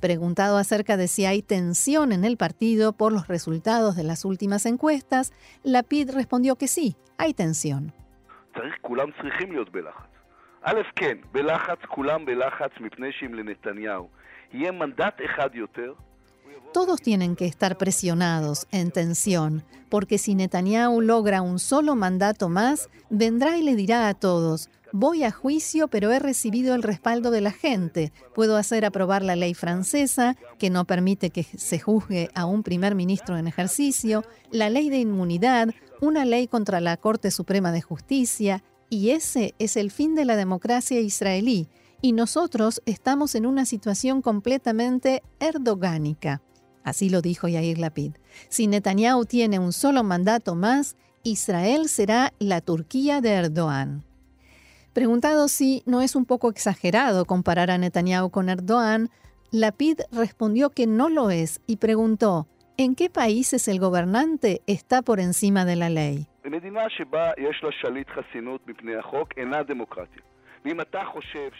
Preguntado 0.00 0.56
acerca 0.56 0.96
de 0.96 1.06
si 1.06 1.26
hay 1.26 1.42
tensión 1.42 2.10
en 2.10 2.24
el 2.24 2.36
partido 2.36 2.92
por 2.92 3.12
los 3.12 3.28
resultados 3.28 3.94
de 3.94 4.02
las 4.02 4.24
últimas 4.24 4.66
encuestas, 4.66 5.32
Lapid 5.62 6.10
respondió 6.10 6.56
que 6.56 6.66
sí, 6.66 6.96
hay 7.16 7.32
tensión. 7.32 7.92
Todos 16.72 17.02
tienen 17.02 17.34
que 17.34 17.46
estar 17.46 17.76
presionados, 17.78 18.68
en 18.70 18.92
tensión, 18.92 19.64
porque 19.88 20.18
si 20.18 20.36
Netanyahu 20.36 21.00
logra 21.00 21.42
un 21.42 21.58
solo 21.58 21.96
mandato 21.96 22.48
más, 22.48 22.88
vendrá 23.10 23.58
y 23.58 23.62
le 23.64 23.74
dirá 23.74 24.06
a 24.06 24.14
todos, 24.14 24.70
voy 24.92 25.24
a 25.24 25.32
juicio 25.32 25.88
pero 25.88 26.12
he 26.12 26.20
recibido 26.20 26.76
el 26.76 26.84
respaldo 26.84 27.32
de 27.32 27.40
la 27.40 27.50
gente, 27.50 28.12
puedo 28.36 28.56
hacer 28.56 28.84
aprobar 28.84 29.24
la 29.24 29.34
ley 29.34 29.52
francesa 29.54 30.36
que 30.60 30.70
no 30.70 30.84
permite 30.84 31.30
que 31.30 31.42
se 31.42 31.80
juzgue 31.80 32.30
a 32.34 32.46
un 32.46 32.62
primer 32.62 32.94
ministro 32.94 33.36
en 33.36 33.48
ejercicio, 33.48 34.24
la 34.52 34.70
ley 34.70 34.90
de 34.90 34.98
inmunidad, 34.98 35.70
una 36.00 36.24
ley 36.24 36.46
contra 36.46 36.80
la 36.80 36.96
Corte 36.96 37.32
Suprema 37.32 37.72
de 37.72 37.82
Justicia, 37.82 38.62
y 38.88 39.10
ese 39.10 39.54
es 39.58 39.76
el 39.76 39.90
fin 39.90 40.14
de 40.14 40.24
la 40.24 40.36
democracia 40.36 41.00
israelí, 41.00 41.68
y 42.00 42.12
nosotros 42.12 42.80
estamos 42.86 43.34
en 43.34 43.44
una 43.44 43.66
situación 43.66 44.22
completamente 44.22 45.24
erdogánica. 45.40 46.42
Así 46.84 47.10
lo 47.10 47.22
dijo 47.22 47.48
Yair 47.48 47.78
Lapid. 47.78 48.12
Si 48.48 48.66
Netanyahu 48.66 49.24
tiene 49.24 49.58
un 49.58 49.72
solo 49.72 50.02
mandato 50.02 50.54
más, 50.54 50.96
Israel 51.22 51.88
será 51.88 52.32
la 52.38 52.60
Turquía 52.60 53.20
de 53.20 53.32
Erdogan. 53.32 54.04
Preguntado 54.92 55.48
si 55.48 55.82
no 55.86 56.00
es 56.00 56.16
un 56.16 56.24
poco 56.24 56.50
exagerado 56.50 57.24
comparar 57.24 57.70
a 57.70 57.78
Netanyahu 57.78 58.30
con 58.30 58.48
Erdogan, 58.48 59.10
Lapid 59.52 60.00
respondió 60.12 60.70
que 60.70 60.86
no 60.86 61.08
lo 61.08 61.30
es 61.30 61.60
y 61.66 61.76
preguntó, 61.76 62.46
¿en 62.76 62.94
qué 62.94 63.10
países 63.10 63.68
el 63.68 63.78
gobernante 63.78 64.62
está 64.66 65.02
por 65.02 65.20
encima 65.20 65.64
de 65.64 65.76
la 65.76 65.90
ley? 65.90 66.26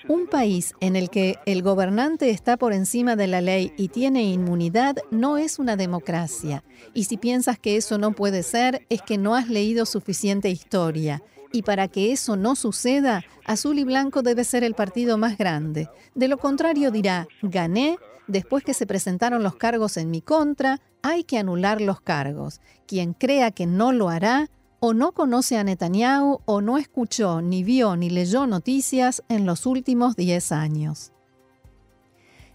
Un 0.09 0.27
país 0.27 0.75
en 0.81 0.95
el 0.95 1.09
que 1.09 1.37
el 1.47 1.63
gobernante 1.63 2.31
está 2.31 2.57
por 2.59 2.73
encima 2.73 3.17
de 3.17 3.27
la 3.27 3.41
ley 3.41 3.73
y 3.79 3.89
tiene 3.89 4.25
inmunidad 4.25 4.97
no 5.11 5.39
es 5.39 5.59
una 5.59 5.77
democracia. 5.77 6.63
Y 6.93 7.05
si 7.05 7.17
piensas 7.17 7.59
que 7.59 7.77
eso 7.77 7.97
no 7.97 8.13
puede 8.13 8.43
ser, 8.43 8.87
es 8.91 9.01
que 9.01 9.17
no 9.17 9.35
has 9.35 9.49
leído 9.49 9.87
suficiente 9.87 10.51
historia. 10.51 11.23
Y 11.53 11.63
para 11.63 11.89
que 11.89 12.13
eso 12.13 12.37
no 12.37 12.55
suceda, 12.55 13.25
Azul 13.45 13.79
y 13.79 13.85
Blanco 13.85 14.23
debe 14.23 14.45
ser 14.45 14.65
el 14.65 14.75
partido 14.75 15.19
más 15.19 15.39
grande. 15.39 15.89
De 16.15 16.29
lo 16.29 16.39
contrario 16.39 16.91
dirá, 16.91 17.27
gané, 17.43 17.99
después 18.27 18.63
que 18.63 18.75
se 18.75 18.87
presentaron 18.87 19.43
los 19.43 19.57
cargos 19.57 19.97
en 19.97 20.11
mi 20.11 20.21
contra, 20.21 20.81
hay 21.03 21.25
que 21.25 21.39
anular 21.39 21.81
los 21.81 22.01
cargos. 22.01 22.61
Quien 22.87 23.15
crea 23.15 23.51
que 23.51 23.67
no 23.67 23.93
lo 23.93 24.11
hará, 24.11 24.49
o 24.81 24.95
no 24.95 25.13
conoce 25.13 25.59
a 25.59 25.65
Netanyahu 25.65 26.41
o 26.47 26.61
no 26.61 26.79
escuchó, 26.79 27.43
ni 27.43 27.63
vio, 27.63 27.97
ni 27.97 28.11
leyó 28.11 28.47
noticias 28.47 29.23
en 29.29 29.47
los 29.47 29.67
últimos 29.67 30.17
10 30.17 30.53
años. 30.53 31.13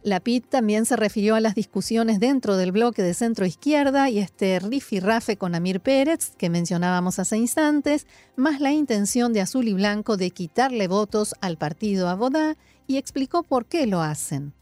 Lapid 0.05 0.43
también 0.43 0.85
se 0.85 0.95
refirió 0.95 1.33
a 1.33 1.39
las 1.39 1.55
discusiones 1.55 2.19
dentro 2.19 2.57
del 2.57 2.71
bloque 2.71 3.01
de 3.01 3.15
centro 3.15 3.43
izquierda 3.43 4.07
y 4.07 4.19
este 4.19 4.59
rifirrafe 4.59 5.35
con 5.35 5.55
Amir 5.55 5.79
Pérez, 5.79 6.35
que 6.37 6.51
mencionábamos 6.51 7.17
hace 7.17 7.37
instantes, 7.37 8.05
más 8.35 8.61
la 8.61 8.71
intención 8.71 9.33
de 9.33 9.41
Azul 9.41 9.67
y 9.67 9.73
Blanco 9.73 10.15
de 10.15 10.29
quitarle 10.29 10.87
votos 10.87 11.33
al 11.41 11.57
partido 11.57 12.07
Abodá 12.07 12.55
y 12.85 12.97
explicó 12.97 13.41
por 13.41 13.65
qué 13.65 13.87
lo 13.87 14.01
hacen. 14.01 14.53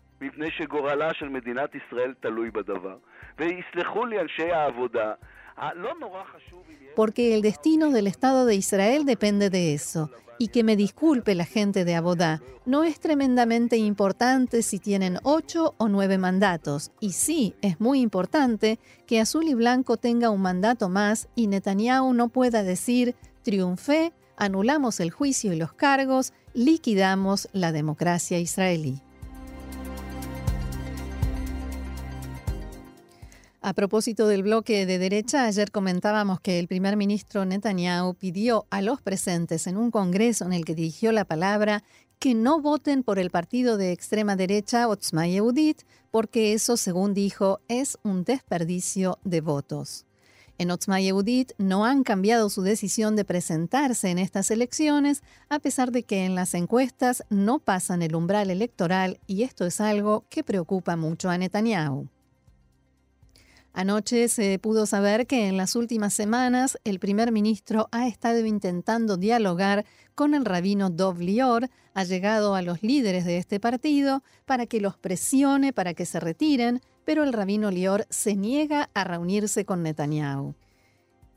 Porque 6.95 7.36
el 7.36 7.41
destino 7.41 7.89
del 7.91 8.07
Estado 8.07 8.45
de 8.45 8.55
Israel 8.55 9.05
depende 9.05 9.50
de 9.50 9.74
eso. 9.74 10.10
Y 10.39 10.48
que 10.48 10.63
me 10.63 10.75
disculpe 10.75 11.36
la 11.36 11.45
gente 11.45 11.86
de 11.86 11.95
Abodá, 11.95 12.41
no 12.65 12.83
es 12.83 13.00
tremendamente 13.00 13.77
importante 13.77 14.63
si 14.63 14.79
tienen 14.79 15.19
ocho 15.24 15.75
o 15.77 15.88
nueve 15.88 16.17
mandatos. 16.17 16.91
Y 17.00 17.12
sí, 17.12 17.55
es 17.62 17.79
muy 17.79 18.01
importante 18.01 18.79
que 19.05 19.19
Azul 19.19 19.48
y 19.48 19.53
Blanco 19.53 19.98
tenga 19.98 20.31
un 20.31 20.41
mandato 20.41 20.89
más 20.89 21.27
y 21.36 21.48
Netanyahu 21.48 22.13
no 22.13 22.29
pueda 22.29 22.63
decir, 22.63 23.15
triunfé, 23.43 24.12
anulamos 24.36 25.00
el 25.00 25.12
juicio 25.12 25.53
y 25.53 25.57
los 25.57 25.74
cargos, 25.74 26.33
liquidamos 26.53 27.48
la 27.53 27.72
democracia 27.72 28.39
israelí. 28.39 29.01
A 33.65 33.72
propósito 33.72 34.27
del 34.27 34.43
bloque 34.43 34.86
de 34.86 34.98
derecha, 34.98 35.46
ayer 35.46 35.72
comentábamos 35.72 36.41
que 36.41 36.60
el 36.60 36.67
primer 36.67 36.98
ministro 36.98 37.46
Netanyahu 37.46 38.13
pidió 38.13 38.67
a 38.72 38.82
los 38.82 39.01
presentes 39.01 39.67
en 39.67 39.77
un 39.77 39.89
congreso 39.89 40.43
en 40.43 40.51
el 40.51 40.65
que 40.65 40.75
dirigió 40.75 41.13
la 41.13 41.24
palabra 41.24 41.82
que 42.20 42.36
no 42.36 42.60
voten 42.60 43.03
por 43.03 43.20
el 43.20 43.29
partido 43.29 43.77
de 43.77 43.93
extrema 43.93 44.36
derecha 44.36 44.89
Otzma 44.89 45.27
Yehudit, 45.27 45.84
porque 46.12 46.51
eso, 46.51 46.75
según 46.75 47.13
dijo, 47.13 47.62
es 47.70 47.98
un 48.03 48.25
desperdicio 48.25 49.17
de 49.24 49.39
votos. 49.39 50.05
En 50.58 50.70
Otzma 50.70 51.00
Yehudit 51.00 51.53
no 51.58 51.86
han 51.86 52.03
cambiado 52.03 52.50
su 52.50 52.63
decisión 52.63 53.15
de 53.15 53.24
presentarse 53.24 54.10
en 54.10 54.20
estas 54.20 54.51
elecciones, 54.51 55.24
a 55.48 55.60
pesar 55.60 55.93
de 55.93 56.03
que 56.03 56.25
en 56.25 56.36
las 56.36 56.53
encuestas 56.53 57.24
no 57.29 57.60
pasan 57.60 58.01
el 58.01 58.13
umbral 58.13 58.50
electoral 58.50 59.22
y 59.25 59.43
esto 59.43 59.65
es 59.65 59.79
algo 59.79 60.25
que 60.29 60.43
preocupa 60.43 60.98
mucho 60.98 61.29
a 61.29 61.38
Netanyahu. 61.38 62.10
Anoche 63.75 64.27
se 64.27 64.60
pudo 64.60 64.86
saber 64.86 65.25
que 65.25 65.48
en 65.48 65.58
las 65.58 65.75
últimas 65.75 66.13
semanas 66.13 66.77
el 66.84 67.00
primer 67.00 67.32
ministro 67.32 67.89
ha 67.92 68.08
estado 68.08 68.46
intentando 68.46 69.18
dialogar 69.18 69.84
con 70.13 70.36
el 70.36 70.46
rabino 70.46 70.92
Dov 70.92 71.20
Lior, 71.20 71.70
ha 71.96 72.03
llegado 72.03 72.53
a 72.53 72.62
los 72.62 72.84
líderes 72.84 73.25
de 73.25 73.38
este 73.38 73.60
partido 73.60 74.22
para 74.46 74.68
que 74.68 74.80
los 74.80 74.96
presione 74.96 75.74
para 75.74 75.96
que 75.96 76.06
se 76.06 76.20
retiren, 76.20 76.82
pero 77.03 77.24
el 77.24 77.34
rabino 77.34 77.72
Lior 77.72 78.06
se 78.12 78.36
niega 78.36 78.92
a 78.94 79.03
reunirse 79.06 79.65
con 79.65 79.82
Netanyahu. 79.82 80.53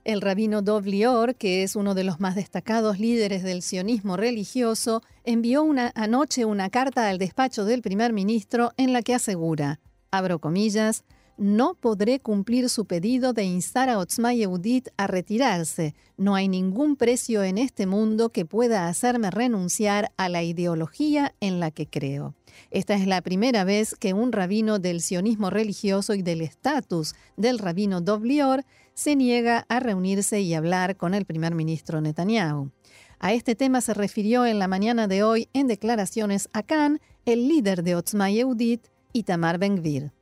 El 0.04 0.20
rabino 0.20 0.60
Dov 0.60 0.84
Lior, 0.84 1.36
que 1.36 1.62
es 1.62 1.74
uno 1.74 1.94
de 1.94 2.04
los 2.04 2.20
más 2.20 2.34
destacados 2.34 3.00
líderes 3.00 3.44
del 3.44 3.62
sionismo 3.62 4.18
religioso, 4.18 5.02
envió 5.24 5.66
anoche 5.94 6.44
una 6.44 6.68
carta 6.68 7.08
al 7.08 7.16
despacho 7.16 7.64
del 7.64 7.80
primer 7.80 8.12
ministro 8.12 8.72
en 8.76 8.92
la 8.92 9.00
que 9.00 9.14
asegura, 9.14 9.80
abro 10.10 10.38
comillas, 10.38 11.02
no 11.38 11.74
podré 11.74 12.20
cumplir 12.20 12.68
su 12.68 12.86
pedido 12.86 13.32
de 13.32 13.44
instar 13.44 13.88
a 13.88 13.98
Otzma 13.98 14.32
Yehudit 14.32 14.88
a 14.96 15.06
retirarse. 15.06 15.94
No 16.16 16.34
hay 16.34 16.48
ningún 16.48 16.96
precio 16.96 17.42
en 17.44 17.58
este 17.58 17.86
mundo 17.86 18.30
que 18.30 18.44
pueda 18.44 18.88
hacerme 18.88 19.30
renunciar 19.30 20.12
a 20.16 20.28
la 20.28 20.42
ideología 20.42 21.34
en 21.40 21.60
la 21.60 21.70
que 21.70 21.86
creo. 21.86 22.34
Esta 22.70 22.94
es 22.94 23.06
la 23.06 23.20
primera 23.20 23.64
vez 23.64 23.94
que 23.94 24.14
un 24.14 24.32
rabino 24.32 24.78
del 24.78 25.00
sionismo 25.00 25.50
religioso 25.50 26.14
y 26.14 26.22
del 26.22 26.40
estatus 26.40 27.14
del 27.36 27.58
rabino 27.58 28.00
Doblior 28.00 28.64
se 28.94 29.14
niega 29.14 29.66
a 29.68 29.78
reunirse 29.78 30.40
y 30.40 30.54
hablar 30.54 30.96
con 30.96 31.12
el 31.12 31.26
primer 31.26 31.54
ministro 31.54 32.00
Netanyahu. 32.00 32.70
A 33.18 33.32
este 33.32 33.54
tema 33.54 33.80
se 33.80 33.94
refirió 33.94 34.46
en 34.46 34.58
la 34.58 34.68
mañana 34.68 35.06
de 35.06 35.22
hoy 35.22 35.48
en 35.52 35.66
declaraciones 35.66 36.48
a 36.52 36.62
Khan 36.62 37.00
el 37.24 37.48
líder 37.48 37.82
de 37.82 37.96
Otzma 37.96 38.30
Yehudit, 38.30 38.86
Itamar 39.12 39.58
Ben-Gvir. 39.58 40.15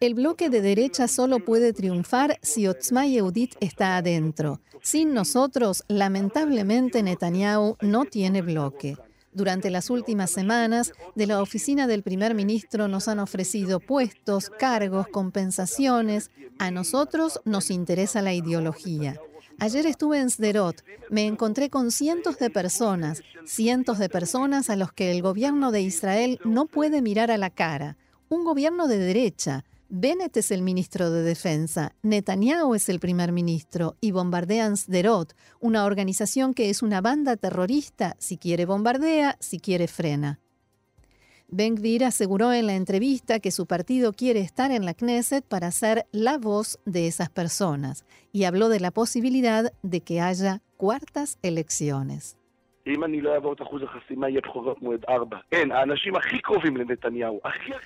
El 0.00 0.14
bloque 0.14 0.50
de 0.50 0.60
derecha 0.60 1.08
solo 1.08 1.38
puede 1.38 1.72
triunfar 1.72 2.38
si 2.42 2.66
Otzma 2.66 3.06
Yehudit 3.06 3.54
está 3.60 3.96
adentro. 3.96 4.60
Sin 4.82 5.14
nosotros, 5.14 5.84
lamentablemente 5.88 7.02
Netanyahu 7.02 7.76
no 7.80 8.04
tiene 8.04 8.42
bloque. 8.42 8.96
Durante 9.32 9.70
las 9.70 9.90
últimas 9.90 10.30
semanas, 10.30 10.92
de 11.14 11.26
la 11.26 11.40
oficina 11.40 11.86
del 11.86 12.02
primer 12.02 12.34
ministro 12.34 12.86
nos 12.86 13.08
han 13.08 13.18
ofrecido 13.18 13.80
puestos, 13.80 14.50
cargos, 14.50 15.08
compensaciones. 15.08 16.30
A 16.58 16.70
nosotros 16.70 17.40
nos 17.44 17.70
interesa 17.70 18.20
la 18.22 18.34
ideología. 18.34 19.16
Ayer 19.58 19.86
estuve 19.86 20.18
en 20.20 20.30
Sderot. 20.30 20.82
Me 21.10 21.26
encontré 21.26 21.70
con 21.70 21.90
cientos 21.90 22.38
de 22.38 22.50
personas, 22.50 23.22
cientos 23.46 23.98
de 23.98 24.08
personas 24.08 24.70
a 24.70 24.76
los 24.76 24.92
que 24.92 25.10
el 25.10 25.22
gobierno 25.22 25.70
de 25.70 25.82
Israel 25.82 26.38
no 26.44 26.66
puede 26.66 27.02
mirar 27.02 27.30
a 27.30 27.38
la 27.38 27.50
cara. 27.50 27.96
Un 28.28 28.44
gobierno 28.44 28.88
de 28.88 28.98
derecha. 28.98 29.64
Bennett 29.88 30.36
es 30.36 30.50
el 30.50 30.62
ministro 30.62 31.10
de 31.10 31.22
Defensa, 31.22 31.94
Netanyahu 32.02 32.74
es 32.74 32.88
el 32.88 32.98
primer 32.98 33.32
ministro 33.32 33.96
y 34.00 34.10
bombardean 34.10 34.76
Sderot, 34.76 35.36
una 35.60 35.84
organización 35.84 36.52
que 36.52 36.68
es 36.68 36.82
una 36.82 37.00
banda 37.00 37.36
terrorista, 37.36 38.16
si 38.18 38.36
quiere 38.36 38.64
bombardea, 38.64 39.36
si 39.40 39.60
quiere 39.60 39.86
frena. 39.86 40.40
Ben 41.56 41.76
Gvir 41.76 42.04
aseguró 42.04 42.52
en 42.52 42.66
la 42.66 42.74
entrevista 42.74 43.38
que 43.38 43.52
su 43.52 43.66
partido 43.66 44.12
quiere 44.12 44.40
estar 44.40 44.72
en 44.72 44.84
la 44.84 44.92
Knesset 44.92 45.44
para 45.44 45.70
ser 45.70 46.04
la 46.10 46.36
voz 46.36 46.80
de 46.84 47.06
esas 47.06 47.30
personas 47.30 48.04
y 48.32 48.42
habló 48.42 48.68
de 48.68 48.80
la 48.80 48.90
posibilidad 48.90 49.72
de 49.84 50.00
que 50.00 50.20
haya 50.20 50.62
cuartas 50.76 51.38
elecciones. 51.42 52.36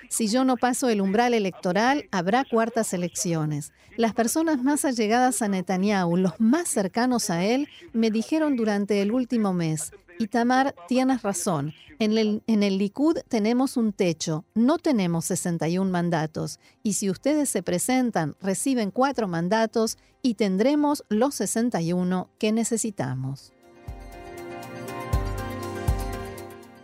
Si 0.09 0.27
yo 0.27 0.43
no 0.43 0.57
paso 0.57 0.89
el 0.89 0.99
umbral 0.99 1.35
electoral, 1.35 2.05
habrá 2.11 2.45
cuartas 2.45 2.91
elecciones. 2.93 3.71
Las 3.97 4.15
personas 4.15 4.63
más 4.63 4.83
allegadas 4.83 5.43
a 5.43 5.47
Netanyahu, 5.47 6.17
los 6.17 6.39
más 6.39 6.69
cercanos 6.69 7.29
a 7.29 7.45
él, 7.45 7.69
me 7.93 8.09
dijeron 8.09 8.55
durante 8.55 9.03
el 9.03 9.11
último 9.11 9.53
mes, 9.53 9.93
Itamar, 10.19 10.75
tienes 10.89 11.21
razón. 11.21 11.73
En 11.97 12.17
el, 12.17 12.43
en 12.45 12.61
el 12.61 12.77
Likud 12.77 13.19
tenemos 13.29 13.77
un 13.77 13.93
techo, 13.93 14.43
no 14.53 14.77
tenemos 14.77 15.25
61 15.25 15.89
mandatos. 15.89 16.59
Y 16.83 16.93
si 16.93 17.09
ustedes 17.09 17.49
se 17.49 17.63
presentan, 17.63 18.35
reciben 18.41 18.91
cuatro 18.91 19.29
mandatos 19.29 19.97
y 20.21 20.33
tendremos 20.33 21.05
los 21.07 21.35
61 21.35 22.29
que 22.37 22.51
necesitamos. 22.51 23.53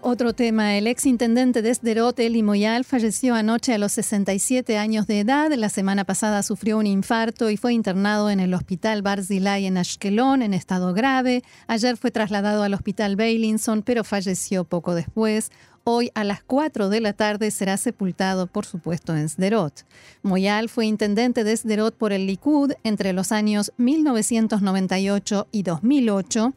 Otro 0.07 0.33
tema, 0.33 0.77
el 0.77 0.85
ex 0.85 1.07
intendente 1.07 1.63
de 1.63 1.73
Sderot, 1.73 2.19
Eli 2.19 2.43
Moyal, 2.43 2.85
falleció 2.85 3.33
anoche 3.33 3.73
a 3.73 3.79
los 3.79 3.93
67 3.93 4.77
años 4.77 5.07
de 5.07 5.21
edad. 5.21 5.51
La 5.53 5.69
semana 5.69 6.03
pasada 6.03 6.43
sufrió 6.43 6.77
un 6.77 6.85
infarto 6.85 7.49
y 7.49 7.57
fue 7.57 7.73
internado 7.73 8.29
en 8.29 8.39
el 8.39 8.53
hospital 8.53 9.01
Barzilay 9.01 9.65
en 9.65 9.79
Ashkelon 9.79 10.43
en 10.43 10.53
estado 10.53 10.93
grave. 10.93 11.41
Ayer 11.65 11.97
fue 11.97 12.11
trasladado 12.11 12.61
al 12.61 12.75
hospital 12.75 13.15
Beilinson, 13.15 13.81
pero 13.81 14.03
falleció 14.03 14.63
poco 14.63 14.93
después. 14.93 15.49
Hoy 15.83 16.11
a 16.13 16.23
las 16.23 16.43
4 16.43 16.89
de 16.89 17.01
la 17.01 17.13
tarde 17.13 17.49
será 17.49 17.75
sepultado, 17.77 18.45
por 18.45 18.67
supuesto, 18.67 19.15
en 19.15 19.27
Sderot. 19.27 19.87
Moyal 20.21 20.69
fue 20.69 20.85
intendente 20.85 21.43
de 21.43 21.57
Sderot 21.57 21.95
por 21.95 22.13
el 22.13 22.27
Likud 22.27 22.73
entre 22.83 23.11
los 23.11 23.31
años 23.31 23.73
1998 23.77 25.47
y 25.51 25.63
2008 25.63 26.53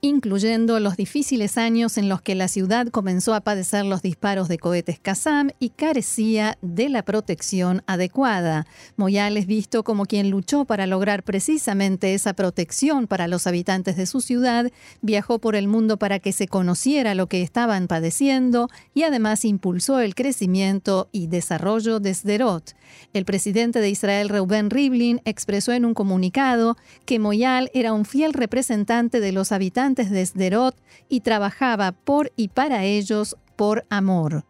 incluyendo 0.00 0.78
los 0.80 0.96
difíciles 0.96 1.56
años 1.56 1.96
en 1.96 2.08
los 2.08 2.20
que 2.20 2.34
la 2.34 2.48
ciudad 2.48 2.88
comenzó 2.88 3.34
a 3.34 3.40
padecer 3.40 3.84
los 3.84 4.02
disparos 4.02 4.48
de 4.48 4.58
cohetes 4.58 4.98
Qassam 4.98 5.50
y 5.58 5.70
carecía 5.70 6.58
de 6.62 6.88
la 6.88 7.02
protección 7.02 7.82
adecuada. 7.86 8.66
Moyal 8.96 9.36
es 9.36 9.46
visto 9.46 9.84
como 9.84 10.06
quien 10.06 10.30
luchó 10.30 10.64
para 10.64 10.86
lograr 10.86 11.22
precisamente 11.22 12.14
esa 12.14 12.34
protección 12.34 13.06
para 13.06 13.28
los 13.28 13.46
habitantes 13.46 13.96
de 13.96 14.06
su 14.06 14.20
ciudad, 14.20 14.70
viajó 15.00 15.38
por 15.38 15.56
el 15.56 15.68
mundo 15.68 15.98
para 15.98 16.18
que 16.18 16.32
se 16.32 16.46
conociera 16.46 17.14
lo 17.14 17.28
que 17.28 17.42
estaban 17.42 17.88
padeciendo 17.88 18.68
y 18.94 19.04
además 19.04 19.44
impulsó 19.44 20.00
el 20.00 20.14
crecimiento 20.14 21.08
y 21.12 21.28
desarrollo 21.28 22.00
de 22.00 22.14
Sderot. 22.14 22.74
El 23.12 23.24
presidente 23.24 23.80
de 23.80 23.90
Israel, 23.90 24.28
Reuben 24.28 24.70
Rivlin, 24.70 25.20
expresó 25.24 25.72
en 25.72 25.84
un 25.84 25.94
comunicado 25.94 26.76
que 27.04 27.18
Moyal 27.18 27.70
era 27.74 27.92
un 27.92 28.04
fiel 28.04 28.32
representante 28.32 29.20
de 29.20 29.32
los 29.32 29.52
habitantes 29.52 29.85
de 29.94 30.26
Sderot 30.26 30.76
y 31.08 31.20
trabajaba 31.20 31.92
por 31.92 32.32
y 32.36 32.48
para 32.48 32.84
ellos 32.84 33.36
por 33.54 33.86
amor. 33.88 34.44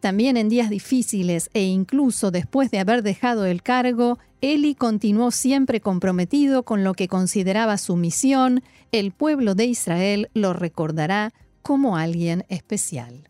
También 0.00 0.36
en 0.36 0.48
días 0.48 0.68
difíciles 0.68 1.50
e 1.54 1.62
incluso 1.62 2.30
después 2.30 2.70
de 2.70 2.78
haber 2.78 3.02
dejado 3.02 3.46
el 3.46 3.62
cargo, 3.62 4.18
Eli 4.42 4.74
continuó 4.74 5.30
siempre 5.30 5.80
comprometido 5.80 6.62
con 6.62 6.84
lo 6.84 6.92
que 6.92 7.08
consideraba 7.08 7.78
su 7.78 7.96
misión. 7.96 8.62
El 8.92 9.12
pueblo 9.12 9.54
de 9.54 9.64
Israel 9.64 10.28
lo 10.34 10.52
recordará 10.52 11.32
como 11.62 11.96
alguien 11.96 12.44
especial. 12.48 13.28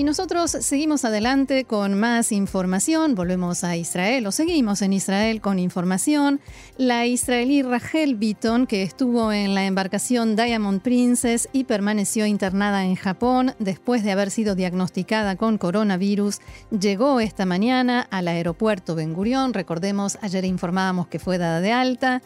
Y 0.00 0.04
nosotros 0.04 0.52
seguimos 0.52 1.04
adelante 1.04 1.66
con 1.66 1.92
más 1.92 2.32
información, 2.32 3.14
volvemos 3.14 3.64
a 3.64 3.76
Israel 3.76 4.26
o 4.26 4.32
seguimos 4.32 4.80
en 4.80 4.94
Israel 4.94 5.42
con 5.42 5.58
información. 5.58 6.40
La 6.78 7.04
israelí 7.04 7.60
Rachel 7.60 8.14
Beaton, 8.14 8.66
que 8.66 8.82
estuvo 8.82 9.30
en 9.30 9.54
la 9.54 9.66
embarcación 9.66 10.36
Diamond 10.36 10.80
Princess 10.80 11.50
y 11.52 11.64
permaneció 11.64 12.24
internada 12.24 12.86
en 12.86 12.94
Japón 12.94 13.52
después 13.58 14.02
de 14.02 14.12
haber 14.12 14.30
sido 14.30 14.54
diagnosticada 14.54 15.36
con 15.36 15.58
coronavirus, 15.58 16.38
llegó 16.70 17.20
esta 17.20 17.44
mañana 17.44 18.00
al 18.10 18.28
aeropuerto 18.28 18.94
Ben 18.94 19.12
Gurión. 19.12 19.52
Recordemos, 19.52 20.16
ayer 20.22 20.46
informábamos 20.46 21.08
que 21.08 21.18
fue 21.18 21.36
dada 21.36 21.60
de 21.60 21.72
alta. 21.72 22.22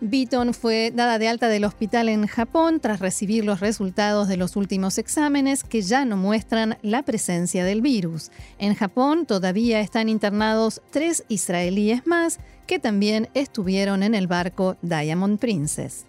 Beaton 0.00 0.52
fue 0.52 0.92
dada 0.94 1.18
de 1.18 1.28
alta 1.28 1.48
del 1.48 1.64
hospital 1.64 2.08
en 2.08 2.26
Japón 2.26 2.80
tras 2.80 3.00
recibir 3.00 3.44
los 3.44 3.60
resultados 3.60 4.28
de 4.28 4.36
los 4.36 4.54
últimos 4.56 4.98
exámenes 4.98 5.64
que 5.64 5.80
ya 5.80 6.04
no 6.04 6.16
muestran 6.16 6.76
la 6.82 7.02
presencia 7.02 7.64
del 7.64 7.80
virus. 7.80 8.30
En 8.58 8.74
Japón 8.74 9.24
todavía 9.24 9.80
están 9.80 10.08
internados 10.08 10.82
tres 10.90 11.24
israelíes 11.28 12.06
más 12.06 12.38
que 12.66 12.78
también 12.78 13.28
estuvieron 13.32 14.02
en 14.02 14.14
el 14.14 14.26
barco 14.26 14.76
Diamond 14.82 15.38
Princess. 15.38 16.04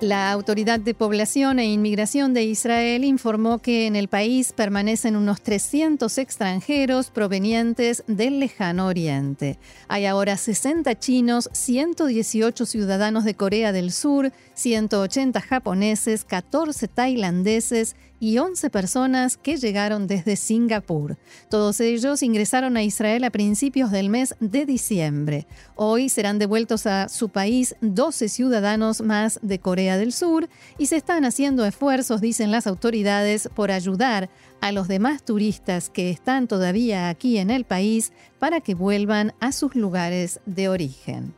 La 0.00 0.30
Autoridad 0.30 0.78
de 0.78 0.94
Población 0.94 1.58
e 1.58 1.64
Inmigración 1.64 2.32
de 2.32 2.44
Israel 2.44 3.02
informó 3.02 3.58
que 3.58 3.88
en 3.88 3.96
el 3.96 4.06
país 4.06 4.52
permanecen 4.52 5.16
unos 5.16 5.40
300 5.42 6.18
extranjeros 6.18 7.10
provenientes 7.10 8.04
del 8.06 8.38
lejano 8.38 8.86
oriente. 8.86 9.58
Hay 9.88 10.06
ahora 10.06 10.36
60 10.36 10.96
chinos, 11.00 11.50
118 11.52 12.64
ciudadanos 12.64 13.24
de 13.24 13.34
Corea 13.34 13.72
del 13.72 13.90
Sur, 13.90 14.30
180 14.58 15.40
japoneses, 15.40 16.24
14 16.24 16.88
tailandeses 16.88 17.94
y 18.18 18.38
11 18.38 18.70
personas 18.70 19.36
que 19.36 19.56
llegaron 19.56 20.08
desde 20.08 20.34
Singapur. 20.34 21.16
Todos 21.48 21.80
ellos 21.80 22.24
ingresaron 22.24 22.76
a 22.76 22.82
Israel 22.82 23.22
a 23.22 23.30
principios 23.30 23.92
del 23.92 24.08
mes 24.08 24.34
de 24.40 24.66
diciembre. 24.66 25.46
Hoy 25.76 26.08
serán 26.08 26.40
devueltos 26.40 26.86
a 26.86 27.08
su 27.08 27.28
país 27.28 27.76
12 27.82 28.28
ciudadanos 28.28 29.00
más 29.00 29.38
de 29.42 29.60
Corea 29.60 29.96
del 29.96 30.12
Sur 30.12 30.48
y 30.76 30.86
se 30.86 30.96
están 30.96 31.24
haciendo 31.24 31.64
esfuerzos, 31.64 32.20
dicen 32.20 32.50
las 32.50 32.66
autoridades, 32.66 33.48
por 33.54 33.70
ayudar 33.70 34.28
a 34.60 34.72
los 34.72 34.88
demás 34.88 35.22
turistas 35.24 35.88
que 35.88 36.10
están 36.10 36.48
todavía 36.48 37.08
aquí 37.08 37.38
en 37.38 37.50
el 37.50 37.64
país 37.64 38.12
para 38.40 38.60
que 38.60 38.74
vuelvan 38.74 39.34
a 39.38 39.52
sus 39.52 39.76
lugares 39.76 40.40
de 40.46 40.68
origen. 40.68 41.32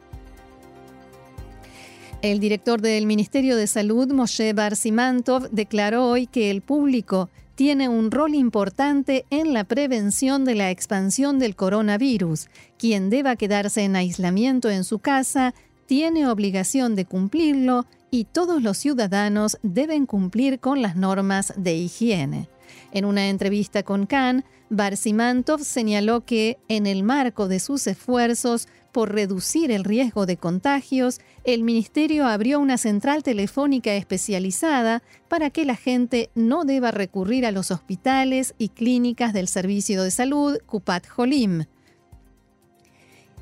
El 2.22 2.38
director 2.38 2.82
del 2.82 3.06
Ministerio 3.06 3.56
de 3.56 3.66
Salud, 3.66 4.12
Moshe 4.12 4.52
Barsimantov, 4.52 5.48
declaró 5.52 6.06
hoy 6.06 6.26
que 6.26 6.50
el 6.50 6.60
público 6.60 7.30
tiene 7.54 7.88
un 7.88 8.10
rol 8.10 8.34
importante 8.34 9.24
en 9.30 9.54
la 9.54 9.64
prevención 9.64 10.44
de 10.44 10.54
la 10.54 10.70
expansión 10.70 11.38
del 11.38 11.56
coronavirus. 11.56 12.48
Quien 12.76 13.08
deba 13.08 13.36
quedarse 13.36 13.84
en 13.84 13.96
aislamiento 13.96 14.68
en 14.68 14.84
su 14.84 14.98
casa 14.98 15.54
tiene 15.86 16.28
obligación 16.28 16.94
de 16.94 17.06
cumplirlo 17.06 17.86
y 18.10 18.24
todos 18.24 18.62
los 18.62 18.76
ciudadanos 18.76 19.58
deben 19.62 20.04
cumplir 20.04 20.60
con 20.60 20.82
las 20.82 20.96
normas 20.96 21.54
de 21.56 21.74
higiene. 21.74 22.50
En 22.92 23.06
una 23.06 23.30
entrevista 23.30 23.82
con 23.82 24.04
Khan, 24.04 24.44
Barsimantov 24.68 25.64
señaló 25.64 26.24
que, 26.24 26.58
en 26.68 26.86
el 26.86 27.02
marco 27.02 27.48
de 27.48 27.60
sus 27.60 27.86
esfuerzos 27.86 28.68
por 28.92 29.12
reducir 29.12 29.70
el 29.70 29.84
riesgo 29.84 30.26
de 30.26 30.36
contagios, 30.36 31.20
el 31.44 31.62
Ministerio 31.62 32.26
abrió 32.26 32.60
una 32.60 32.78
central 32.78 33.22
telefónica 33.22 33.94
especializada 33.94 35.02
para 35.28 35.50
que 35.50 35.64
la 35.64 35.76
gente 35.76 36.30
no 36.34 36.64
deba 36.64 36.90
recurrir 36.90 37.46
a 37.46 37.52
los 37.52 37.70
hospitales 37.70 38.54
y 38.58 38.70
clínicas 38.70 39.32
del 39.32 39.48
Servicio 39.48 40.02
de 40.02 40.10
Salud 40.10 40.58
Kupat 40.66 41.06
Jolim. 41.06 41.64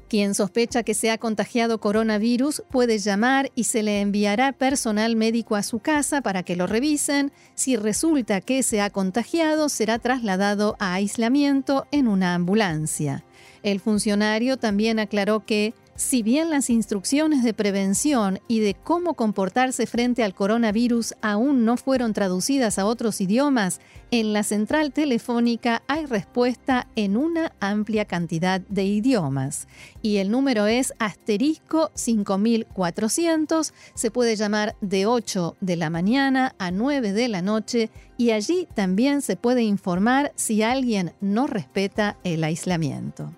Quien 0.08 0.34
sospecha 0.34 0.82
que 0.82 0.94
se 0.94 1.10
ha 1.10 1.18
contagiado 1.18 1.80
coronavirus 1.80 2.62
puede 2.70 2.98
llamar 2.98 3.52
y 3.54 3.64
se 3.64 3.82
le 3.82 4.00
enviará 4.00 4.52
personal 4.52 5.16
médico 5.16 5.54
a 5.54 5.62
su 5.62 5.80
casa 5.80 6.22
para 6.22 6.42
que 6.42 6.56
lo 6.56 6.66
revisen. 6.66 7.30
Si 7.54 7.76
resulta 7.76 8.40
que 8.40 8.62
se 8.62 8.80
ha 8.80 8.88
contagiado, 8.88 9.68
será 9.68 9.98
trasladado 9.98 10.76
a 10.78 10.94
aislamiento 10.94 11.86
en 11.90 12.08
una 12.08 12.34
ambulancia. 12.34 13.22
El 13.62 13.80
funcionario 13.80 14.56
también 14.56 14.98
aclaró 14.98 15.44
que 15.44 15.74
si 15.98 16.22
bien 16.22 16.48
las 16.48 16.70
instrucciones 16.70 17.42
de 17.42 17.52
prevención 17.52 18.38
y 18.46 18.60
de 18.60 18.74
cómo 18.74 19.14
comportarse 19.14 19.84
frente 19.84 20.22
al 20.22 20.32
coronavirus 20.32 21.14
aún 21.22 21.64
no 21.64 21.76
fueron 21.76 22.12
traducidas 22.12 22.78
a 22.78 22.86
otros 22.86 23.20
idiomas, 23.20 23.80
en 24.12 24.32
la 24.32 24.44
central 24.44 24.92
telefónica 24.92 25.82
hay 25.88 26.06
respuesta 26.06 26.86
en 26.94 27.16
una 27.16 27.52
amplia 27.58 28.04
cantidad 28.04 28.60
de 28.60 28.84
idiomas. 28.84 29.66
Y 30.00 30.18
el 30.18 30.30
número 30.30 30.68
es 30.68 30.94
asterisco 31.00 31.90
5400, 31.94 33.74
se 33.94 34.10
puede 34.12 34.36
llamar 34.36 34.76
de 34.80 35.06
8 35.06 35.56
de 35.60 35.74
la 35.74 35.90
mañana 35.90 36.54
a 36.60 36.70
9 36.70 37.12
de 37.12 37.26
la 37.26 37.42
noche 37.42 37.90
y 38.16 38.30
allí 38.30 38.68
también 38.76 39.20
se 39.20 39.34
puede 39.34 39.62
informar 39.62 40.32
si 40.36 40.62
alguien 40.62 41.12
no 41.20 41.48
respeta 41.48 42.16
el 42.22 42.44
aislamiento. 42.44 43.32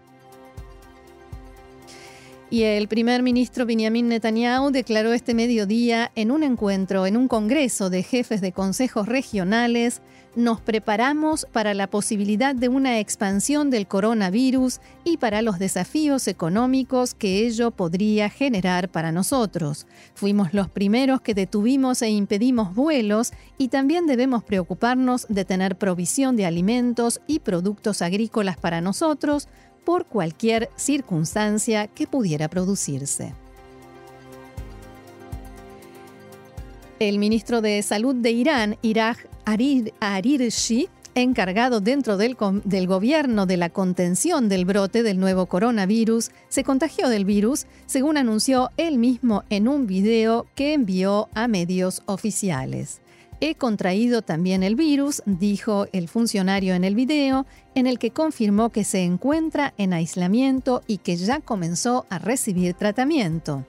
Y 2.53 2.65
el 2.65 2.89
primer 2.89 3.23
ministro 3.23 3.65
Benjamin 3.65 4.09
Netanyahu 4.09 4.73
declaró 4.73 5.13
este 5.13 5.35
mediodía 5.35 6.11
en 6.17 6.33
un 6.33 6.43
encuentro 6.43 7.07
en 7.07 7.17
un 7.17 7.29
congreso 7.29 7.91
de 7.91 8.03
jefes 8.03 8.41
de 8.41 8.51
consejos 8.51 9.07
regionales, 9.07 10.03
nos 10.37 10.61
preparamos 10.61 11.47
para 11.53 11.75
la 11.75 11.89
posibilidad 11.89 12.55
de 12.55 12.69
una 12.69 13.01
expansión 13.01 13.71
del 13.71 13.89
coronavirus 13.89 14.81
y 15.05 15.17
para 15.17 15.43
los 15.43 15.59
desafíos 15.59 16.29
económicos 16.29 17.15
que 17.15 17.47
ello 17.47 17.73
podría 17.73 18.31
generar 18.31 18.89
para 18.89 19.11
nosotros. 19.11 19.87
Fuimos 20.15 20.55
los 20.55 20.69
primeros 20.69 21.21
que 21.21 21.35
detuvimos 21.35 22.03
e 22.03 22.11
impedimos 22.11 22.75
vuelos 22.75 23.33
y 23.59 23.69
también 23.69 24.07
debemos 24.07 24.45
preocuparnos 24.45 25.27
de 25.29 25.45
tener 25.45 25.77
provisión 25.77 26.37
de 26.37 26.47
alimentos 26.47 27.21
y 27.27 27.41
productos 27.41 28.03
agrícolas 28.03 28.57
para 28.57 28.81
nosotros, 28.81 29.49
por 29.85 30.07
cualquier 30.07 30.71
circunstancia 30.77 31.87
que 31.87 32.07
pudiera 32.07 32.49
producirse. 32.49 33.33
El 36.99 37.19
ministro 37.19 37.63
de 37.63 37.83
Salud 37.83 38.15
de 38.15 38.31
Irán, 38.31 38.77
Iraj 38.83 39.17
Arirshi, 39.47 40.89
encargado 41.15 41.81
dentro 41.81 42.17
del, 42.17 42.37
del, 42.65 42.87
gobierno 42.87 43.47
de 43.47 43.57
la 43.57 43.71
contención 43.71 44.49
del 44.49 44.65
brote 44.65 45.03
del 45.03 45.19
nuevo 45.19 45.47
coronavirus, 45.47 46.31
se 46.49 46.63
contagió 46.63 47.09
del 47.09 47.25
virus, 47.25 47.67
según 47.87 48.17
anunció 48.17 48.71
él 48.77 48.99
mismo 48.99 49.45
en 49.51 49.67
un 49.67 49.87
video 49.87 50.47
que 50.55 50.75
envió 50.75 51.29
a 51.35 51.49
medios 51.49 52.03
oficiales. 52.07 53.01
He 53.43 53.55
contraído 53.55 54.21
también 54.21 54.63
el 54.63 54.77
virus, 54.77 55.23
dijo 55.25 55.87
el 55.93 56.09
funcionario 56.09 56.75
en 56.75 56.85
el 56.85 56.95
video, 56.95 57.47
en 57.75 57.87
el 57.87 57.99
que 57.99 58.11
confirmó 58.11 58.69
que 58.69 58.85
se 58.85 59.03
encuentra 59.03 59.73
en 59.79 59.95
aislamiento 59.95 60.83
y 60.87 60.99
que 60.99 61.17
ya 61.17 61.41
comenzó 61.41 62.05
a 62.11 62.19
recibir 62.19 62.75
tratamiento. 62.75 63.65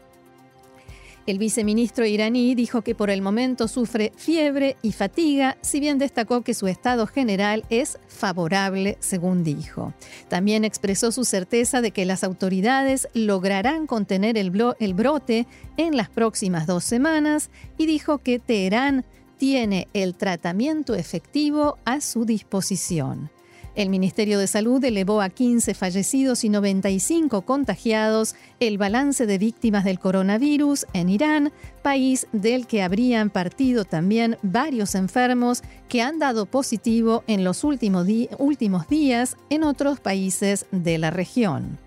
El 1.27 1.37
viceministro 1.37 2.05
iraní 2.05 2.55
dijo 2.55 2.81
que 2.81 2.95
por 2.95 3.09
el 3.09 3.21
momento 3.21 3.67
sufre 3.67 4.11
fiebre 4.17 4.75
y 4.81 4.91
fatiga, 4.91 5.55
si 5.61 5.79
bien 5.79 5.99
destacó 5.99 6.41
que 6.41 6.55
su 6.55 6.67
estado 6.67 7.05
general 7.07 7.63
es 7.69 7.99
favorable, 8.07 8.97
según 8.99 9.43
dijo. 9.43 9.93
También 10.27 10.65
expresó 10.65 11.11
su 11.11 11.23
certeza 11.23 11.79
de 11.79 11.91
que 11.91 12.05
las 12.05 12.23
autoridades 12.25 13.07
lograrán 13.13 13.85
contener 13.85 14.35
el, 14.37 14.51
el 14.79 14.93
brote 14.95 15.45
en 15.77 15.95
las 15.95 16.09
próximas 16.09 16.65
dos 16.65 16.83
semanas 16.83 17.51
y 17.77 17.85
dijo 17.85 18.17
que 18.17 18.39
Teherán 18.39 19.05
tiene 19.41 19.87
el 19.95 20.13
tratamiento 20.13 20.93
efectivo 20.93 21.79
a 21.83 21.99
su 21.99 22.25
disposición. 22.25 23.31
El 23.73 23.89
Ministerio 23.89 24.37
de 24.37 24.45
Salud 24.45 24.83
elevó 24.85 25.19
a 25.19 25.29
15 25.29 25.73
fallecidos 25.73 26.43
y 26.43 26.49
95 26.49 27.41
contagiados 27.41 28.35
el 28.59 28.77
balance 28.77 29.25
de 29.25 29.39
víctimas 29.39 29.83
del 29.83 29.97
coronavirus 29.97 30.85
en 30.93 31.09
Irán, 31.09 31.51
país 31.81 32.27
del 32.33 32.67
que 32.67 32.83
habrían 32.83 33.31
partido 33.31 33.83
también 33.83 34.37
varios 34.43 34.93
enfermos 34.93 35.63
que 35.89 36.03
han 36.03 36.19
dado 36.19 36.45
positivo 36.45 37.23
en 37.25 37.43
los 37.43 37.63
últimos, 37.63 38.05
últimos 38.37 38.87
días 38.89 39.37
en 39.49 39.63
otros 39.63 39.99
países 39.99 40.67
de 40.69 40.99
la 40.99 41.09
región. 41.09 41.79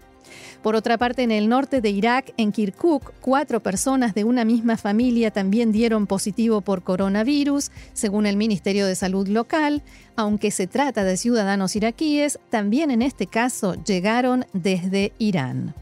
Por 0.65 0.77
otra 0.77 0.97
parte, 0.97 1.23
en 1.23 1.31
el 1.31 1.51
norte 1.51 1.83
de 1.83 1.91
Irak, 1.91 2.33
en 2.39 2.51
Kirkuk, 2.51 3.13
cuatro 3.21 3.61
personas 3.61 4.15
de 4.15 4.25
una 4.25 4.47
misma 4.47 4.79
familia 4.79 5.31
también 5.31 5.73
dieron 5.73 6.07
positivo 6.07 6.63
por 6.63 6.83
coronavirus, 6.83 7.71
según 7.93 8.25
el 8.25 8.39
Ministerio 8.39 8.87
de 8.87 8.95
Salud 8.95 9.29
local. 9.29 9.83
Aunque 10.17 10.51
se 10.51 10.67
trata 10.67 11.05
de 11.05 11.19
ciudadanos 11.19 11.77
iraquíes, 11.77 12.39
también 12.49 12.91
en 12.91 13.03
este 13.03 13.27
caso 13.27 13.75
llegaron 13.85 14.47
desde 14.55 15.13
Irán. 15.19 15.75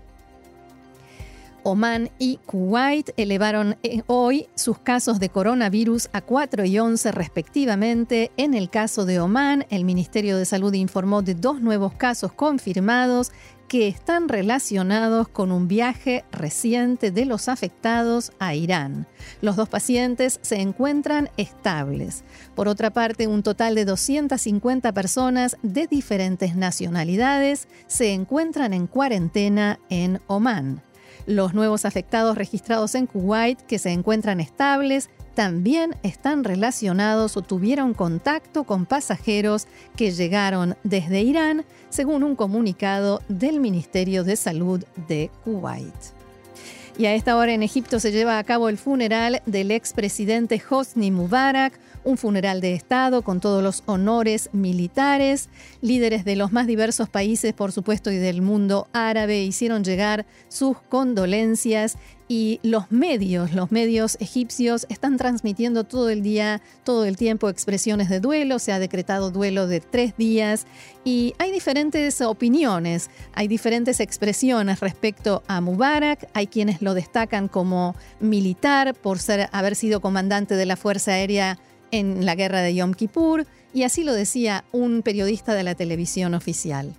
Oman 1.65 2.11
y 2.19 2.39
Kuwait 2.39 3.11
elevaron 3.17 3.77
eh, 3.85 4.03
hoy 4.09 4.49
sus 4.57 4.79
casos 4.79 5.21
de 5.21 5.29
coronavirus 5.29 6.09
a 6.13 6.21
4 6.21 6.65
y 6.65 6.81
11 6.81 7.13
respectivamente. 7.13 8.33
En 8.37 8.55
el 8.55 8.69
caso 8.69 9.05
de 9.05 9.21
Oman, 9.21 9.65
el 9.71 9.85
Ministerio 9.85 10.37
de 10.37 10.45
Salud 10.45 10.73
informó 10.75 11.23
de 11.23 11.37
dos 11.37 11.61
nuevos 11.61 11.93
casos 11.93 12.33
confirmados 12.33 13.31
que 13.73 13.89
están 13.89 14.29
relacionados 14.29 15.29
con 15.29 15.51
un 15.51 15.67
viaje 15.67 16.27
reciente 16.31 17.11
de 17.11 17.25
los 17.25 17.49
afectados 17.49 18.33
a 18.39 18.55
Irán. 18.55 19.07
Los 19.41 19.57
dos 19.57 19.71
pacientes 19.71 20.41
se 20.43 20.61
encuentran 20.61 21.31
estables. 21.39 22.23
Por 22.55 22.69
otra 22.69 22.91
parte, 22.91 23.29
un 23.29 23.43
total 23.43 23.75
de 23.75 23.87
250 23.87 24.93
personas 24.93 25.57
de 25.63 25.87
diferentes 25.87 26.55
nacionalidades 26.55 27.67
se 27.87 28.13
encuentran 28.13 28.75
en 28.75 28.87
cuarentena 28.87 29.79
en 29.89 30.21
Omán. 30.27 30.83
Los 31.25 31.55
nuevos 31.55 31.87
afectados 31.87 32.37
registrados 32.37 32.95
en 32.95 33.07
Kuwait, 33.07 33.59
que 33.63 33.79
se 33.79 33.93
encuentran 33.93 34.41
estables, 34.41 35.09
también 35.35 35.97
están 36.03 36.45
relacionados 36.45 37.37
o 37.37 37.43
tuvieron 37.43 37.95
contacto 37.95 38.65
con 38.65 38.87
pasajeros 38.87 39.67
que 39.97 40.11
llegaron 40.11 40.77
desde 40.85 41.23
Irán, 41.23 41.65
según 41.89 42.23
un 42.23 42.37
comunicado 42.37 43.23
del 43.29 43.61
Ministerio 43.61 44.25
de 44.25 44.37
Salud 44.37 44.85
de 45.09 45.31
Kuwait. 45.45 45.95
Y 46.99 47.07
a 47.07 47.15
esta 47.15 47.37
hora 47.37 47.55
en 47.55 47.63
Egipto 47.63 48.01
se 48.01 48.13
lleva 48.13 48.39
a 48.39 48.45
cabo 48.45 48.69
el 48.69 48.77
funeral 48.77 49.41
del 49.47 49.71
expresidente 49.71 50.63
Hosni 50.69 51.11
Mubarak, 51.11 51.79
un 52.05 52.19
funeral 52.19 52.61
de 52.61 52.75
Estado 52.75 53.23
con 53.23 53.41
todos 53.41 53.63
los 53.63 53.83
honores 53.87 54.51
militares. 54.53 55.49
Líderes 55.81 56.25
de 56.25 56.37
los 56.37 56.53
más 56.53 56.67
diversos 56.67 57.09
países, 57.09 57.55
por 57.55 57.73
supuesto, 57.73 58.11
y 58.11 58.17
del 58.17 58.43
mundo 58.43 58.89
árabe 58.93 59.43
hicieron 59.43 59.85
llegar 59.85 60.27
sus 60.49 60.77
condolencias 60.83 61.97
y 62.33 62.61
los 62.63 62.91
medios, 62.91 63.53
los 63.53 63.71
medios 63.73 64.17
egipcios 64.19 64.87
están 64.89 65.19
transmitiendo 65.19 65.85
todo 65.85 66.09
el 66.09 66.23
día, 66.23 66.63
todo 66.83 67.05
el 67.05 67.19
tiempo 67.19 67.51
expresiones 67.51 68.09
de 68.09 68.21
duelo, 68.21 68.59
se 68.59 68.73
ha 68.73 68.79
decretado 68.79 69.31
duelo 69.31 69.67
de 69.67 69.81
tres 69.81 70.17
días 70.17 70.67
y 71.05 71.35
hay 71.37 71.53
diferentes 71.53 72.23
opiniones, 72.23 73.11
hay 73.35 73.49
diferentes 73.49 74.01
expresiones 74.01 74.81
respecto 74.81 75.43
a 75.47 75.61
Mubarak, 75.61 76.27
hay 76.33 76.47
quienes 76.47 76.81
lo 76.81 76.95
destacan 76.95 77.49
como 77.49 77.95
militar 78.19 78.95
por 78.95 79.19
haber 79.53 79.77
sido 79.77 80.01
comandante 80.01 80.55
de 80.55 80.65
la 80.65 80.77
Fuerza 80.77 81.11
Aérea 81.11 81.59
en 81.91 82.25
la 82.25 82.35
guerra 82.35 82.63
de 82.63 82.75
Yom 82.75 82.95
Kippur 82.95 83.45
y 83.75 83.83
así 83.83 84.05
lo 84.05 84.15
decía 84.15 84.65
un 84.73 85.03
periodista 85.03 85.53
de 85.53 85.65
la 85.65 85.75
televisión 85.75 86.33
oficial. 86.33 86.95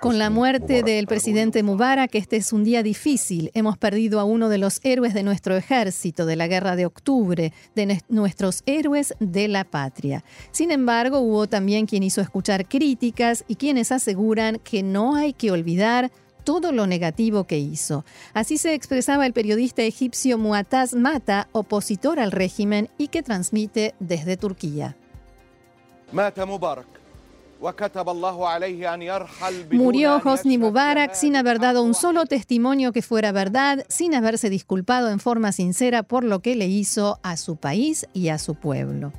Con 0.00 0.18
la 0.18 0.30
muerte 0.30 0.82
del 0.82 1.06
presidente 1.06 1.62
Mubarak, 1.62 2.14
este 2.14 2.36
es 2.36 2.52
un 2.52 2.64
día 2.64 2.82
difícil. 2.82 3.50
Hemos 3.54 3.76
perdido 3.78 4.20
a 4.20 4.24
uno 4.24 4.48
de 4.48 4.58
los 4.58 4.80
héroes 4.84 5.12
de 5.14 5.22
nuestro 5.22 5.56
ejército, 5.56 6.24
de 6.24 6.36
la 6.36 6.46
guerra 6.46 6.76
de 6.76 6.86
octubre, 6.86 7.52
de 7.74 8.02
nuestros 8.08 8.62
héroes 8.66 9.14
de 9.18 9.48
la 9.48 9.64
patria. 9.64 10.24
Sin 10.52 10.70
embargo, 10.70 11.18
hubo 11.18 11.46
también 11.48 11.86
quien 11.86 12.02
hizo 12.02 12.20
escuchar 12.20 12.68
críticas 12.68 13.44
y 13.48 13.56
quienes 13.56 13.92
aseguran 13.92 14.60
que 14.62 14.82
no 14.82 15.16
hay 15.16 15.32
que 15.32 15.50
olvidar 15.50 16.10
todo 16.44 16.72
lo 16.72 16.86
negativo 16.86 17.44
que 17.44 17.58
hizo. 17.58 18.04
Así 18.34 18.58
se 18.58 18.74
expresaba 18.74 19.26
el 19.26 19.32
periodista 19.32 19.82
egipcio 19.82 20.38
Muataz 20.38 20.94
Mata, 20.94 21.48
opositor 21.52 22.20
al 22.20 22.32
régimen 22.32 22.88
y 22.98 23.08
que 23.08 23.22
transmite 23.22 23.94
desde 24.00 24.36
Turquía. 24.36 24.96
Murió 29.70 30.20
Hosni 30.24 30.58
Mubarak 30.58 31.14
sin 31.14 31.36
haber 31.36 31.60
dado 31.60 31.84
un 31.84 31.94
solo 31.94 32.26
testimonio 32.26 32.92
que 32.92 33.02
fuera 33.02 33.30
verdad, 33.30 33.84
sin 33.88 34.14
haberse 34.14 34.50
disculpado 34.50 35.10
en 35.10 35.20
forma 35.20 35.52
sincera 35.52 36.02
por 36.02 36.24
lo 36.24 36.40
que 36.40 36.56
le 36.56 36.66
hizo 36.66 37.20
a 37.22 37.36
su 37.36 37.56
país 37.56 38.06
y 38.12 38.28
a 38.28 38.38
su 38.38 38.56
pueblo. 38.56 39.12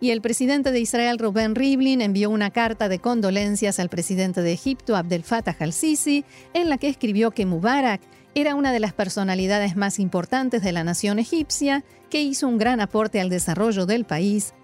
Y 0.00 0.10
el 0.10 0.20
presidente 0.20 0.70
de 0.70 0.80
Israel, 0.80 1.18
Rubén 1.18 1.54
Rivlin, 1.54 2.02
envió 2.02 2.30
una 2.30 2.50
carta 2.50 2.88
de 2.88 2.98
condolencias 2.98 3.80
al 3.80 3.88
presidente 3.88 4.42
de 4.42 4.52
Egipto, 4.52 4.94
Abdel 4.94 5.24
Fattah 5.24 5.56
al-Sisi, 5.58 6.24
en 6.54 6.68
la 6.68 6.78
que 6.78 6.88
escribió 6.88 7.30
que 7.32 7.46
Mubarak 7.46 8.00
era 8.34 8.54
una 8.54 8.72
de 8.72 8.80
las 8.80 8.92
personalidades 8.92 9.76
más 9.76 9.98
importantes 9.98 10.62
de 10.62 10.72
la 10.72 10.84
nación 10.84 11.18
egipcia, 11.18 11.84
que 12.10 12.22
hizo 12.22 12.46
un 12.46 12.58
gran 12.58 12.80
aporte 12.80 13.20
al 13.20 13.30
desarrollo 13.30 13.86
del 13.86 14.04
país 14.04 14.54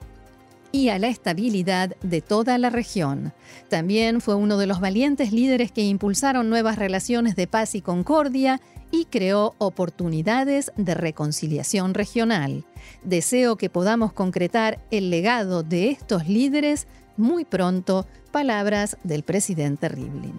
y 0.75 0.89
a 0.89 0.99
la 0.99 1.07
estabilidad 1.07 1.95
de 2.03 2.21
toda 2.21 2.59
la 2.59 2.69
región. 2.69 3.33
También 3.69 4.21
fue 4.21 4.35
uno 4.35 4.59
de 4.59 4.67
los 4.67 4.81
valientes 4.81 5.33
líderes 5.33 5.71
que 5.71 5.83
impulsaron 5.83 6.51
nuevas 6.51 6.81
relaciones 6.81 7.37
de 7.37 7.47
paz 7.47 7.77
y 7.77 7.81
concordia 7.81 8.61
y 8.91 9.05
creó 9.05 9.55
oportunidades 9.59 10.73
de 10.77 10.97
reconciliación 10.97 11.95
regional. 11.95 12.65
Deseo 13.05 13.55
que 13.55 13.71
podamos 13.71 14.13
concretar 14.13 14.81
el 14.91 15.11
legado 15.11 15.63
de 15.63 15.91
estos 15.91 16.27
líderes 16.27 16.89
muy 17.17 17.45
pronto, 17.45 18.09
palabras 18.33 18.97
del 19.05 19.23
presidente 19.23 19.89
Rivlin. 19.89 20.35